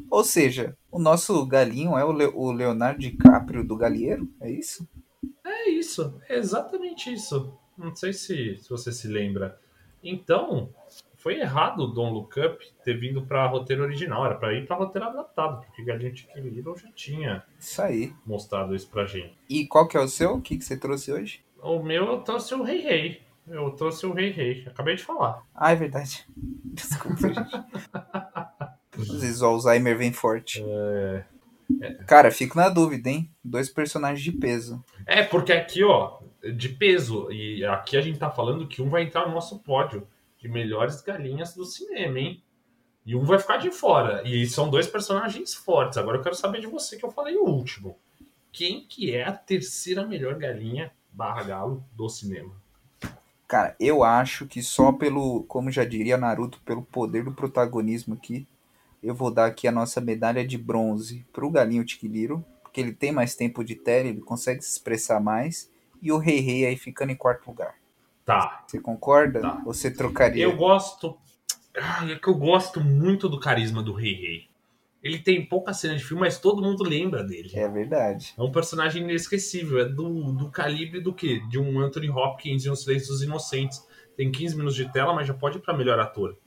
[0.10, 4.30] Ou seja, o nosso galinho é o, Le- o Leonardo DiCaprio do Galieiro?
[4.40, 4.88] É isso?
[5.46, 7.54] É isso, é exatamente isso.
[7.78, 9.60] Não sei se, se você se lembra.
[10.04, 10.74] Então,
[11.18, 14.26] foi errado o Don't Look Up ter vindo para roteiro original.
[14.26, 18.14] Era para ir para roteiro adaptado, porque Galinha Chicken Little já tinha Isso aí.
[18.26, 19.38] mostrado isso pra gente.
[19.50, 20.36] E qual que é o seu?
[20.36, 21.44] O que, que você trouxe hoje?
[21.62, 23.22] O meu eu trouxe o Rei Rei.
[23.48, 24.66] Eu trouxe o Rei Rei.
[24.68, 25.44] Acabei de falar.
[25.54, 26.26] Ah, é verdade.
[26.74, 27.40] Desculpa, gente.
[28.98, 30.64] Às vezes o Alzheimer vem forte.
[30.64, 31.24] É,
[32.06, 33.30] Cara, fico na dúvida, hein?
[33.44, 34.84] Dois personagens de peso.
[35.06, 36.20] É, porque aqui, ó,
[36.56, 40.08] de peso, e aqui a gente tá falando que um vai entrar no nosso pódio
[40.38, 42.44] de melhores galinhas do cinema, hein?
[43.06, 44.22] E um vai ficar de fora.
[44.28, 45.98] E são dois personagens fortes.
[45.98, 47.98] Agora eu quero saber de você, que eu falei o último.
[48.52, 52.61] Quem que é a terceira melhor galinha barra galo do cinema?
[53.52, 58.48] Cara, eu acho que só pelo, como já diria Naruto, pelo poder do protagonismo aqui,
[59.04, 63.12] eu vou dar aqui a nossa medalha de bronze pro Galinho Tiquiliro, porque ele tem
[63.12, 65.70] mais tempo de tela, ele consegue se expressar mais,
[66.02, 67.76] e o Rei Rei aí ficando em quarto lugar.
[68.24, 68.64] Tá.
[68.66, 69.42] Você concorda?
[69.42, 69.62] Tá.
[69.66, 70.46] Você trocaria?
[70.46, 71.18] Eu gosto.
[71.76, 74.51] Ai, é que eu gosto muito do carisma do Rei Rei.
[75.04, 77.50] Ele tem poucas cenas de filme, mas todo mundo lembra dele.
[77.56, 78.34] É verdade.
[78.38, 79.80] É um personagem inesquecível.
[79.80, 81.42] É do, do calibre do quê?
[81.50, 83.82] De um Anthony Hopkins em Um Silêncio dos Inocentes.
[84.16, 86.38] Tem 15 minutos de tela, mas já pode ir pra melhor ator.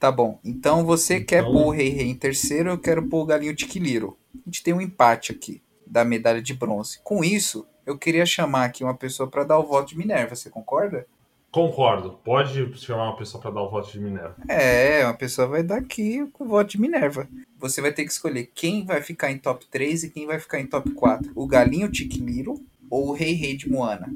[0.00, 0.40] Tá bom.
[0.44, 3.54] Então você quer Então- pôr o Rei Rei em terceiro, eu quero pôr o Galinho
[3.54, 4.16] Tiquiliro.
[4.34, 6.98] A gente tem um empate aqui da medalha de bronze.
[7.04, 10.34] Com isso, eu queria chamar aqui uma pessoa para dar o voto de Minerva.
[10.34, 11.06] Você concorda?
[11.52, 12.18] Concordo.
[12.24, 14.36] Pode chamar uma pessoa pra dar o voto de Minerva.
[14.48, 17.28] É, uma pessoa vai dar aqui com o voto de Minerva.
[17.58, 20.60] Você vai ter que escolher quem vai ficar em top 3 e quem vai ficar
[20.60, 21.30] em top 4.
[21.34, 22.54] O Galinho Tiquiliro
[22.88, 24.10] ou o Rei Rei de Moana.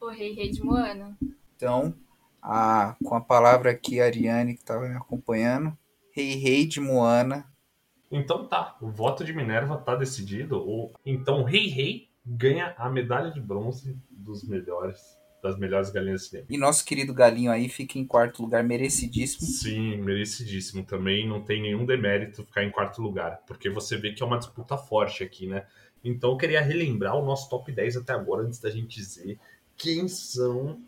[0.00, 1.16] O Rei Rei de Moana.
[1.56, 1.94] Então,
[2.42, 5.78] a, com a palavra aqui, a Ariane, que estava me acompanhando.
[6.10, 7.46] Rei Rei de Moana.
[8.10, 8.76] Então tá.
[8.82, 10.58] O voto de Minerva tá decidido.
[10.58, 10.92] O...
[11.06, 15.17] Então o Rei Rei ganha a medalha de bronze dos melhores.
[15.42, 16.46] Das melhores galinhas do cinema.
[16.50, 19.46] E nosso querido Galinho aí fica em quarto lugar, merecidíssimo.
[19.46, 20.84] Sim, merecidíssimo.
[20.84, 24.38] Também não tem nenhum demérito ficar em quarto lugar, porque você vê que é uma
[24.38, 25.64] disputa forte aqui, né?
[26.04, 29.38] Então eu queria relembrar o nosso top 10 até agora, antes da gente dizer
[29.76, 30.80] quem são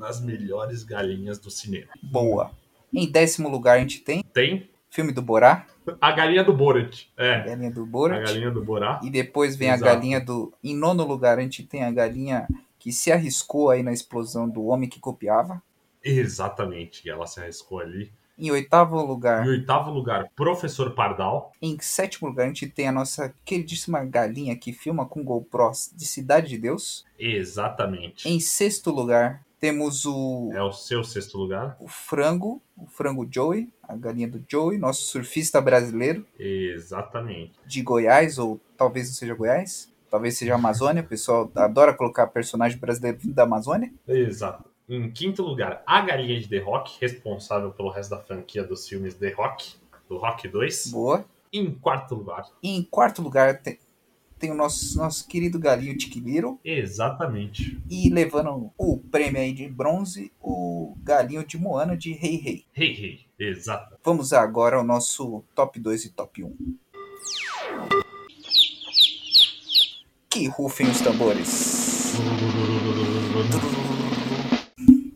[0.00, 1.88] as melhores galinhas do cinema.
[2.02, 2.50] Boa.
[2.92, 5.66] Em décimo lugar a gente tem Tem filme do Borá,
[6.00, 7.04] a galinha do Borat.
[7.16, 8.24] a É, galinha do a Borat.
[8.24, 9.00] galinha do Borá.
[9.02, 9.84] E depois vem Exato.
[9.84, 10.52] a galinha do.
[10.64, 12.46] Em nono lugar a gente tem a galinha
[12.88, 15.62] que se arriscou aí na explosão do homem que copiava.
[16.02, 18.10] Exatamente, ela se arriscou ali.
[18.38, 21.52] Em oitavo lugar, Em oitavo lugar, Professor Pardal.
[21.60, 26.06] em sétimo lugar a gente tem a nossa queridíssima galinha que filma com GoPros de
[26.06, 27.04] Cidade de Deus.
[27.18, 28.28] Exatamente.
[28.28, 31.76] Em sexto lugar temos o, É o seu sexto lugar.
[31.80, 37.52] o frango, o frango Joey, a galinha do Joey, nosso surfista brasileiro Exatamente.
[37.66, 41.02] de Goiás, ou talvez não seja Goiás, talvez seja Amazônia.
[41.02, 43.92] O pessoal adora colocar personagem brasileiro vindo da Amazônia.
[44.06, 44.68] Exato.
[44.88, 49.14] Em quinto lugar, a galinha de The Rock, responsável pelo resto da franquia dos filmes
[49.14, 49.74] The Rock,
[50.08, 50.86] do Rock 2.
[50.90, 51.24] Boa.
[51.52, 53.78] Em quarto lugar, E em quarto lugar tem,
[54.38, 56.58] tem o nosso, nosso querido galinho Tiquiliro.
[56.64, 62.64] exatamente, E levando o prêmio aí de bronze, o galinho de Moana de Rei Rei.
[62.72, 63.96] Rei Rei, exato.
[64.04, 66.56] Vamos agora ao nosso top 2 e top 1.
[70.38, 72.14] Que rufem os tambores.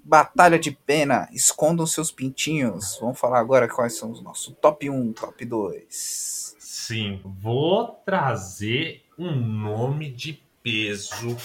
[0.03, 2.99] Batalha de pena, escondam seus pintinhos.
[3.01, 6.57] Vamos falar agora quais são os nossos top 1, top 2.
[6.59, 11.37] Sim, vou trazer um nome de peso.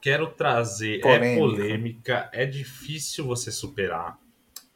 [0.00, 0.98] Quero trazer.
[0.98, 1.40] É Polêmica.
[1.40, 4.16] polêmica, é difícil você superar.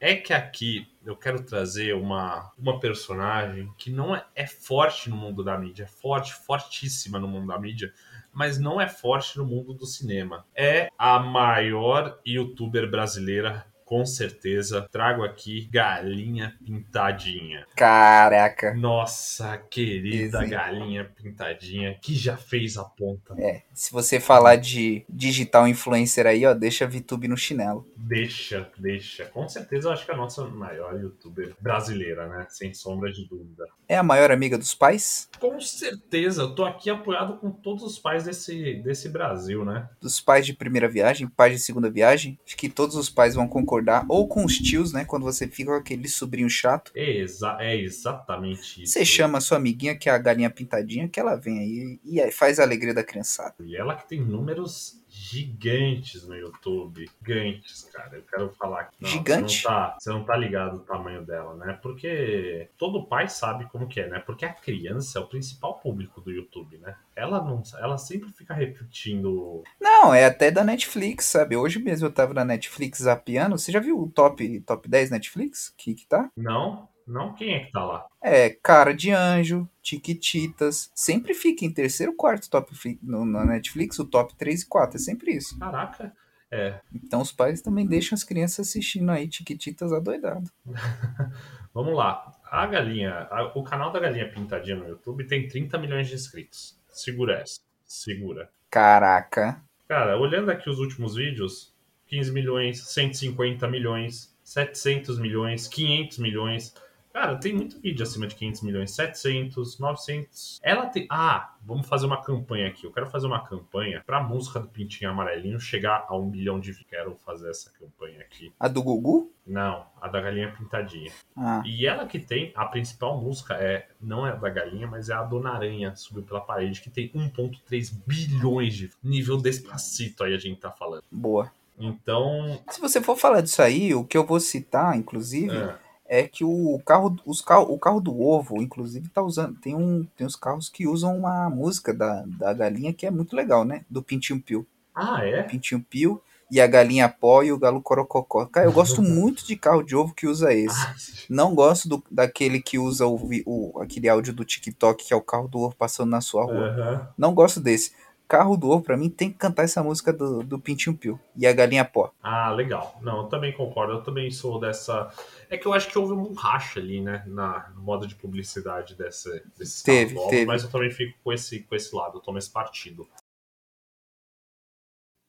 [0.05, 5.15] É que aqui eu quero trazer uma, uma personagem que não é, é forte no
[5.15, 7.95] mundo da mídia, é forte, fortíssima no mundo da mídia,
[8.33, 10.45] mas não é forte no mundo do cinema.
[10.57, 14.89] É a maior youtuber brasileira, com certeza.
[14.91, 17.67] Trago aqui Galinha Pintadinha.
[17.77, 18.73] Caraca.
[18.73, 23.35] Nossa querida galinha pintadinha que já fez a ponta.
[23.37, 27.87] É, se você falar de digital influencer aí, ó, deixa a VTube no chinelo.
[27.95, 29.27] Deixa, deixa.
[29.27, 32.47] Com certeza eu acho que é a nossa maior youtuber brasileira, né?
[32.49, 33.67] Sem sombra de dúvida.
[33.87, 35.29] É a maior amiga dos pais?
[35.39, 39.87] Com certeza, eu tô aqui apoiado com todos os pais desse, desse Brasil, né?
[40.01, 42.39] Dos pais de primeira viagem, pais de segunda viagem?
[42.47, 45.05] Acho que todos os pais vão concordar acordar, ou com os tios, né?
[45.05, 46.93] Quando você fica com aquele sobrinho chato.
[46.95, 48.93] É, exa é exatamente isso.
[48.93, 52.31] Você chama a sua amiguinha, que é a galinha pintadinha, que ela vem aí e
[52.31, 53.55] faz a alegria da criançada.
[53.61, 57.05] E ela que tem números gigantes no YouTube.
[57.21, 58.17] Gigantes, cara.
[58.17, 58.97] Eu quero falar que.
[58.99, 59.61] Não, Gigante?
[59.61, 61.79] Você não, tá, você não tá ligado o tamanho dela, né?
[61.83, 64.19] Porque todo pai sabe como que é, né?
[64.21, 66.97] Porque a criança é o principal público do YouTube, né?
[67.15, 67.63] Ela não.
[67.79, 69.63] Ela sempre fica repetindo.
[69.79, 71.57] Não, é até da Netflix, sabe?
[71.57, 73.59] Hoje mesmo eu tava na Netflix zapeando.
[73.59, 75.75] Você já viu o top, top 10 Netflix?
[75.77, 76.31] Que que tá?
[76.35, 76.89] Não?
[77.07, 77.35] Não?
[77.35, 78.07] Quem é que tá lá?
[78.23, 80.91] É, Cara de Anjo, Tiquititas.
[80.95, 82.73] Sempre fica em terceiro, quarto top
[83.03, 84.97] no, na Netflix, o top 3 e 4.
[84.97, 85.59] É sempre isso.
[85.59, 86.13] Caraca.
[86.51, 86.81] É.
[86.95, 90.51] Então os pais também deixam as crianças assistindo aí Tiquititas adoidado.
[91.75, 92.33] Vamos lá.
[92.51, 93.27] A galinha.
[93.31, 96.79] a- o canal da Galinha Pintadinha no YouTube tem 30 milhões de inscritos.
[96.91, 97.61] Segura essa.
[97.87, 98.51] Segura.
[98.71, 99.63] Caraca.
[99.89, 101.75] Cara, olhando aqui os últimos vídeos,
[102.07, 106.75] 15 milhões, 150 milhões, 700 milhões, 500 milhões.
[107.13, 110.61] Cara, tem muito vídeo acima de 500 milhões, 700, 900.
[110.63, 111.07] Ela tem.
[111.11, 112.87] Ah, vamos fazer uma campanha aqui.
[112.87, 116.73] Eu quero fazer uma campanha pra música do Pintinho Amarelinho chegar a um milhão de.
[116.85, 118.53] Quero fazer essa campanha aqui.
[118.59, 119.31] A do Gugu?
[119.47, 121.13] Não, a da Galinha Pintadinha.
[121.37, 121.63] Ah.
[121.67, 125.15] E ela que tem a principal música é não é a da galinha, mas é
[125.15, 130.39] a Dona Aranha subiu pela parede que tem 1.3 bilhões de nível despacito aí a
[130.39, 131.05] gente tá falando.
[131.11, 131.51] Boa.
[131.79, 135.77] Então, Se você for falar disso aí, o que eu vou citar, inclusive, É.
[136.13, 139.59] é, que o carro, os carro, o carro do ovo, inclusive, tá usando.
[139.61, 143.35] Tem, um, tem uns carros que usam uma música da, da galinha que é muito
[143.35, 143.85] legal, né?
[143.89, 144.67] Do Pintinho Pio.
[144.95, 145.43] Ah, é?
[145.45, 148.45] Pintinho Pio e a galinha pó e o galo corococó.
[148.47, 150.91] Cara, eu gosto muito de carro de ovo que usa esse.
[151.29, 155.23] Não gosto do, daquele que usa o, o- aquele áudio do TikTok, que é o
[155.23, 156.69] carro do ovo passando na sua rua.
[156.79, 157.09] Aham.
[157.17, 157.93] Não gosto desse.
[158.29, 161.47] Carro do ovo, pra mim, tem que cantar essa música do, do Pintinho Pio e
[161.47, 162.13] a galinha pó.
[162.23, 162.99] Ah, legal.
[163.03, 163.93] Não, eu também concordo.
[163.93, 165.13] Eu também sou dessa.
[165.51, 167.23] É que eu acho que houve um racha ali, né?
[167.27, 170.47] Na moda de publicidade desse, desse Teve, teve.
[170.47, 173.07] Mas eu também fico com esse, com esse lado, eu tomo esse partido.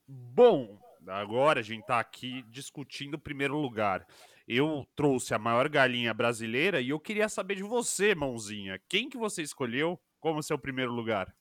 [0.08, 0.78] Bom,
[1.08, 4.08] agora a gente tá aqui discutindo o primeiro lugar.
[4.48, 8.80] Eu trouxe a maior galinha brasileira e eu queria saber de você, mãozinha.
[8.90, 11.34] Quem que você escolheu como seu primeiro lugar?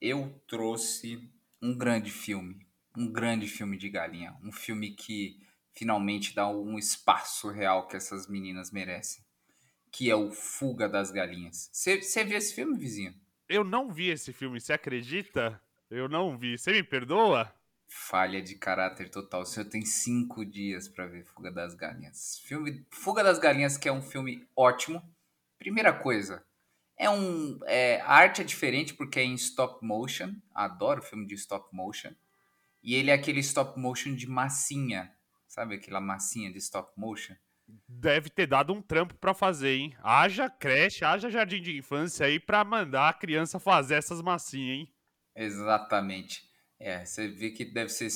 [0.00, 1.30] Eu trouxe
[1.60, 2.66] um grande filme.
[2.96, 4.34] Um grande filme de galinha.
[4.42, 5.38] Um filme que
[5.72, 9.22] finalmente dá um espaço real que essas meninas merecem.
[9.90, 11.68] Que é o Fuga das Galinhas.
[11.72, 13.14] Você viu esse filme, vizinho?
[13.48, 15.60] Eu não vi esse filme, você acredita?
[15.90, 16.56] Eu não vi.
[16.56, 17.52] Você me perdoa?
[17.88, 19.42] Falha de caráter total.
[19.42, 22.38] O senhor tem cinco dias pra ver Fuga das Galinhas.
[22.44, 25.02] Filme Fuga das Galinhas, que é um filme ótimo.
[25.58, 26.42] Primeira coisa,
[27.00, 27.58] é um.
[27.64, 30.34] é, a arte é diferente porque é em stop motion.
[30.54, 32.12] Adoro filme de stop motion.
[32.82, 35.10] E ele é aquele stop motion de massinha.
[35.48, 37.34] Sabe aquela massinha de stop motion?
[37.88, 39.96] Deve ter dado um trampo pra fazer, hein?
[40.02, 44.94] Haja creche, haja jardim de infância aí pra mandar a criança fazer essas massinhas, hein?
[45.34, 46.42] Exatamente.
[46.78, 48.10] É, você vê que deve ser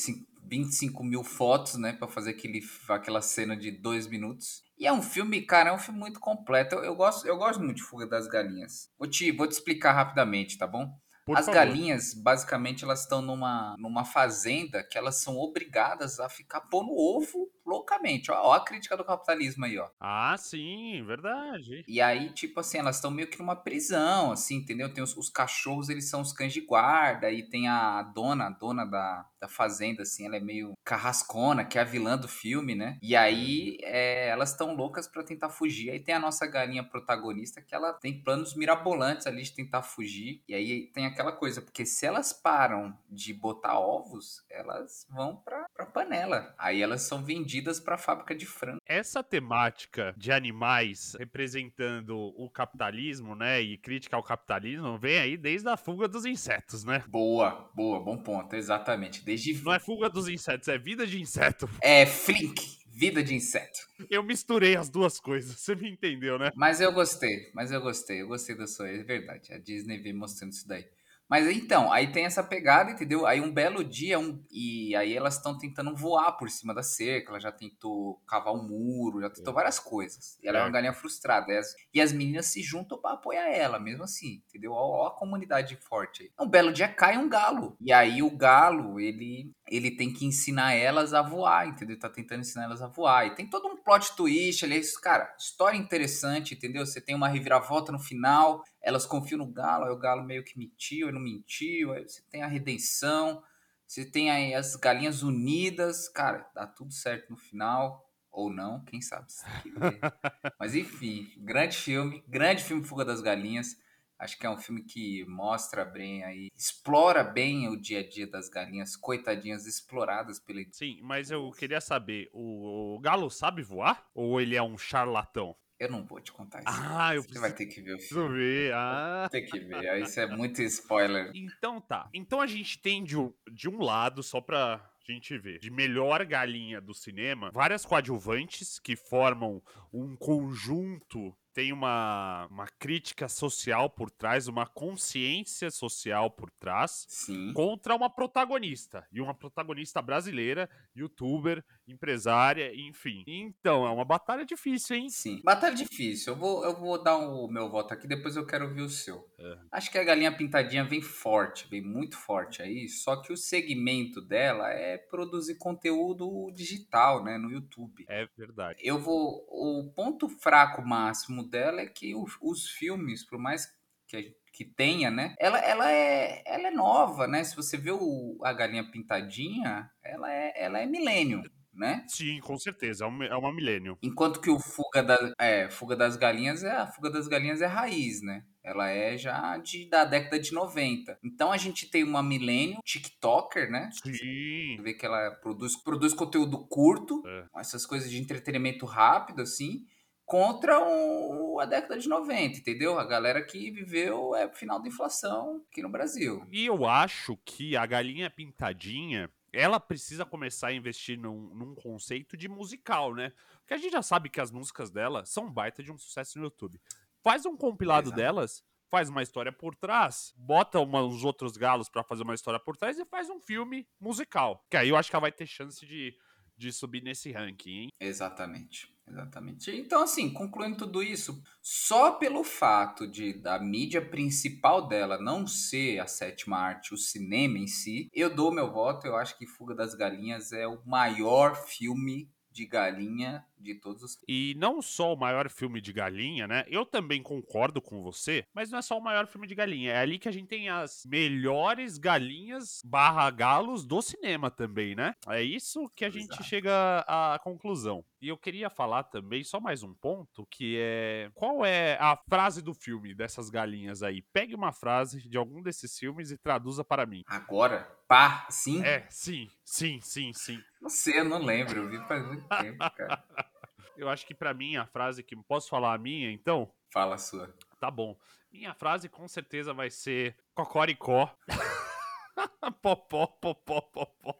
[0.47, 4.63] 25 mil fotos, né, Pra fazer aquele, aquela cena de dois minutos.
[4.79, 6.75] E é um filme, cara, é um filme muito completo.
[6.77, 8.91] Eu, eu gosto, eu gosto muito de Fuga das Galinhas.
[8.99, 10.99] Vou te, vou te explicar rapidamente, tá bom?
[11.25, 11.55] Por As favor.
[11.55, 17.51] galinhas, basicamente, elas estão numa, numa fazenda que elas são obrigadas a ficar pondo ovo
[17.65, 18.31] loucamente.
[18.31, 19.89] Ó, ó a crítica do capitalismo aí, ó.
[20.01, 21.85] Ah, sim, verdade.
[21.89, 24.93] E aí, tipo assim, elas estão meio que numa prisão, assim, entendeu?
[24.93, 28.51] Tem os, os cachorros, eles são os cães de guarda, e tem a dona, a
[28.51, 32.75] dona da, da fazenda, assim, ela é meio carrascona, que é a vilã do filme,
[32.75, 32.99] né?
[33.03, 35.91] E aí, é, elas estão loucas pra tentar fugir.
[35.91, 40.43] Aí tem a nossa galinha protagonista, que ela tem planos mirabolantes ali de tentar fugir.
[40.49, 45.67] E aí tem aquela coisa, porque se elas param de botar ovos, elas vão pra,
[45.75, 46.55] pra panela.
[46.59, 47.54] Aí elas são vendidas
[47.85, 48.79] pra fábrica de frango.
[48.87, 55.69] Essa temática de animais representando o capitalismo, né, e crítica ao capitalismo, vem aí desde
[55.69, 57.05] a fuga dos insetos, né?
[57.09, 59.25] Boa, boa, bom ponto, exatamente.
[59.25, 61.69] Desde Não é fuga dos insetos, é vida de inseto.
[61.83, 63.79] É Flink, vida de inseto.
[64.11, 66.51] Eu misturei as duas coisas, você me entendeu, né?
[66.55, 69.53] Mas eu gostei, mas eu gostei, eu gostei da sua, é verdade.
[69.53, 70.87] A Disney vem mostrando isso daí.
[71.35, 73.27] Mas então, aí tem essa pegada, entendeu?
[73.27, 77.31] Aí um belo dia, um, e aí elas estão tentando voar por cima da cerca,
[77.31, 80.39] ela já tentou cavar um muro, já tentou várias coisas.
[80.41, 80.73] E ela é uma É.
[80.73, 81.53] galinha frustrada.
[81.53, 84.71] E as, e as meninas se juntam pra apoiar ela, mesmo assim, entendeu?
[84.71, 86.31] Ó, ó a comunidade forte aí.
[86.39, 87.77] Um belo dia cai um galo.
[87.81, 91.99] E aí o galo, ele, ele tem que ensinar elas a voar, entendeu?
[91.99, 93.27] Tá tentando ensinar elas a voar.
[93.27, 94.81] E tem todo um plot twist ali.
[95.03, 96.87] Cara, história interessante, entendeu?
[96.87, 100.59] Você tem uma reviravolta no final, elas confiam no galo, aí o galo meio que
[100.59, 103.43] mentiu, aí não mentiu, aí você tem a redenção.
[103.87, 108.05] Você tem aí as galinhas unidas, cara, dá tudo certo no final.
[108.31, 109.27] Ou não, quem sabe?
[110.59, 113.77] Mas enfim, grande filme, grande filme Fuga das Galinhas.
[114.19, 118.27] Acho que é um filme que mostra bem aí, explora bem o dia a dia
[118.27, 120.61] das galinhas, coitadinhas, exploradas pela.
[120.73, 124.09] Sim, mas eu queria saber: o, o galo sabe voar?
[124.15, 125.57] Ou ele é um charlatão?
[125.79, 126.69] Eu não vou te contar isso.
[126.69, 127.99] Ah, eu Você preciso vai ter que ver o filme.
[127.99, 128.73] preciso ver.
[128.75, 129.29] Ah.
[129.31, 129.89] Tem que ver.
[129.89, 131.31] Aí Isso é muito spoiler.
[131.35, 132.09] Então tá.
[132.15, 136.25] Então a gente tem de um, de um lado, só pra gente ver, de melhor
[136.25, 139.63] galinha do cinema, várias coadjuvantes que formam
[139.93, 141.37] um conjunto.
[141.53, 147.53] Tem uma, uma crítica social por trás, uma consciência social por trás, Sim.
[147.53, 149.07] contra uma protagonista.
[149.13, 153.23] E uma protagonista brasileira, youtuber, empresária, enfim.
[153.27, 155.09] Então, é uma batalha difícil, hein?
[155.09, 155.41] Sim.
[155.45, 156.33] Batalha difícil.
[156.33, 159.29] Eu vou, eu vou dar o meu voto aqui, depois eu quero ouvir o seu.
[159.39, 159.59] É.
[159.73, 164.21] Acho que a galinha pintadinha vem forte, vem muito forte aí, só que o segmento
[164.21, 168.05] dela é produzir conteúdo digital, né, no YouTube.
[168.09, 168.79] É verdade.
[168.83, 169.47] Eu vou.
[169.51, 173.67] O ponto fraco máximo dela é que o- os filmes, por mais
[174.07, 174.23] que, a-
[174.53, 175.35] que tenha, né?
[175.39, 177.43] Ela, ela, é, ela é nova, né?
[177.43, 181.43] Se você vê o, a galinha pintadinha, ela é, ela é milênio,
[181.77, 182.05] né?
[182.09, 183.05] Sim, com certeza.
[183.05, 183.99] É uma, é uma milênio.
[184.03, 187.67] Enquanto que o Fuga, da, é, Fuga das Galinhas é a Fuga das Galinhas é
[187.67, 188.45] raiz, né?
[188.63, 191.19] Ela é já de, da década de 90.
[191.23, 193.91] Então a gente tem uma milênio TikToker, né?
[194.03, 194.77] Sim.
[194.83, 197.45] Vê que ela produz, produz conteúdo curto, É.
[197.61, 199.85] essas coisas de entretenimento rápido, assim,
[200.25, 202.99] contra o, a década de 90, entendeu?
[202.99, 206.43] A galera que viveu é final da inflação aqui no Brasil.
[206.51, 212.37] E eu acho que a galinha pintadinha, ela precisa começar a investir num, num conceito
[212.37, 213.33] de musical, né?
[213.61, 216.45] Porque a gente já sabe que as músicas dela são baita de um sucesso no
[216.45, 216.81] YouTube.
[217.23, 218.17] Faz um compilado Exato.
[218.21, 222.61] delas, faz uma história por trás, bota uma- uns outros galos pra fazer uma história
[222.61, 224.65] por trás e faz um filme musical.
[224.71, 226.15] Que aí eu acho que ela vai ter chance de,
[226.57, 227.89] de subir nesse ranking, hein?
[228.01, 229.71] Exatamente, exatamente.
[229.71, 235.99] Então, assim, concluindo tudo isso, só pelo fato de da mídia principal dela não ser
[235.99, 239.07] a sétima arte, o cinema em si, eu dou meu voto.
[239.07, 244.19] Eu acho que Fuga das Galinhas é o maior filme de galinha de todos os.
[244.29, 246.65] E não só o maior filme de galinha, né?
[246.69, 249.93] Eu também concordo com você, mas não é só o maior filme de galinha.
[249.93, 255.15] É ali que a gente tem as melhores galinhas barra galos do cinema também, né?
[255.29, 256.45] É isso que a gente Exato.
[256.45, 258.05] chega à conclusão.
[258.21, 261.31] E eu queria falar também, só mais um ponto, que é...
[261.35, 264.23] Qual é a frase do filme dessas galinhas aí?
[264.33, 267.23] Pegue uma frase de algum desses filmes e traduza para mim.
[267.27, 268.83] Agora, pá, sim?
[268.83, 270.63] É, sim, sim, sim, sim.
[270.81, 273.25] Não sei, eu não lembro, eu vi faz muito tempo, cara.
[273.97, 275.37] Eu acho que para mim a frase que...
[275.37, 276.69] Posso falar a minha, então?
[276.93, 277.55] Fala a sua.
[277.79, 278.19] Tá bom.
[278.53, 281.33] Minha frase com certeza vai ser cocoricó.
[282.83, 284.37] popó, popó, popó.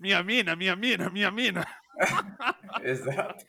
[0.00, 1.64] Minha mina, minha mina, minha mina.
[2.82, 3.46] Exato.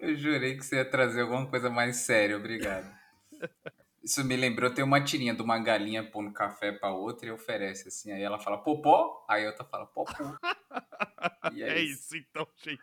[0.00, 2.92] Eu jurei que você ia trazer alguma coisa mais séria, obrigado.
[4.02, 7.88] Isso me lembrou, tem uma tirinha de uma galinha pondo café pra outra e oferece
[7.88, 8.10] assim.
[8.12, 10.36] Aí ela fala popó, aí a outra fala popó.
[11.52, 12.82] E É isso então, gente.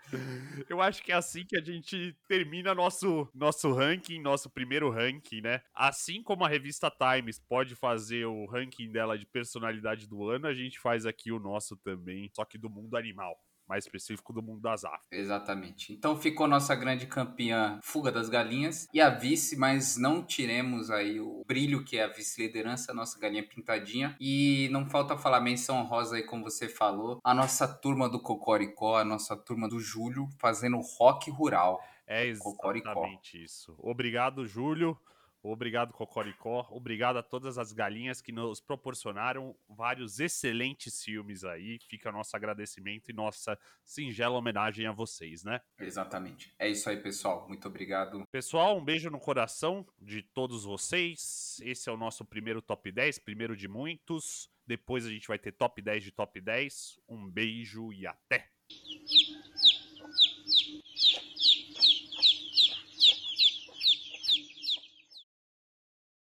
[0.69, 5.41] Eu acho que é assim que a gente termina nosso, nosso ranking, nosso primeiro ranking,
[5.41, 5.61] né?
[5.73, 10.53] Assim como a revista Times pode fazer o ranking dela de personalidade do ano, a
[10.53, 13.37] gente faz aqui o nosso também, só que do mundo animal.
[13.69, 15.05] Mais específico do mundo das aves.
[15.11, 15.93] Exatamente.
[15.93, 21.19] Então ficou nossa grande campeã Fuga das Galinhas e a vice, mas não tiremos aí
[21.19, 24.17] o brilho que é a vice-liderança, a nossa galinha pintadinha.
[24.19, 28.97] E não falta falar menção rosa aí, como você falou, a nossa turma do Cocoricó,
[28.97, 31.79] a nossa turma do Júlio, fazendo rock rural.
[32.07, 32.89] É Cocoricó.
[32.89, 33.75] exatamente isso.
[33.77, 34.97] Obrigado, Júlio.
[35.41, 36.67] Obrigado, Cocoricó.
[36.69, 41.79] Obrigado a todas as galinhas que nos proporcionaram vários excelentes filmes aí.
[41.87, 45.61] Fica nosso agradecimento e nossa singela homenagem a vocês, né?
[45.79, 46.53] Exatamente.
[46.59, 47.47] É isso aí, pessoal.
[47.47, 48.23] Muito obrigado.
[48.31, 51.57] Pessoal, um beijo no coração de todos vocês.
[51.63, 54.49] Esse é o nosso primeiro top 10, primeiro de muitos.
[54.67, 56.99] Depois a gente vai ter top 10 de top 10.
[57.07, 58.58] Um beijo e até!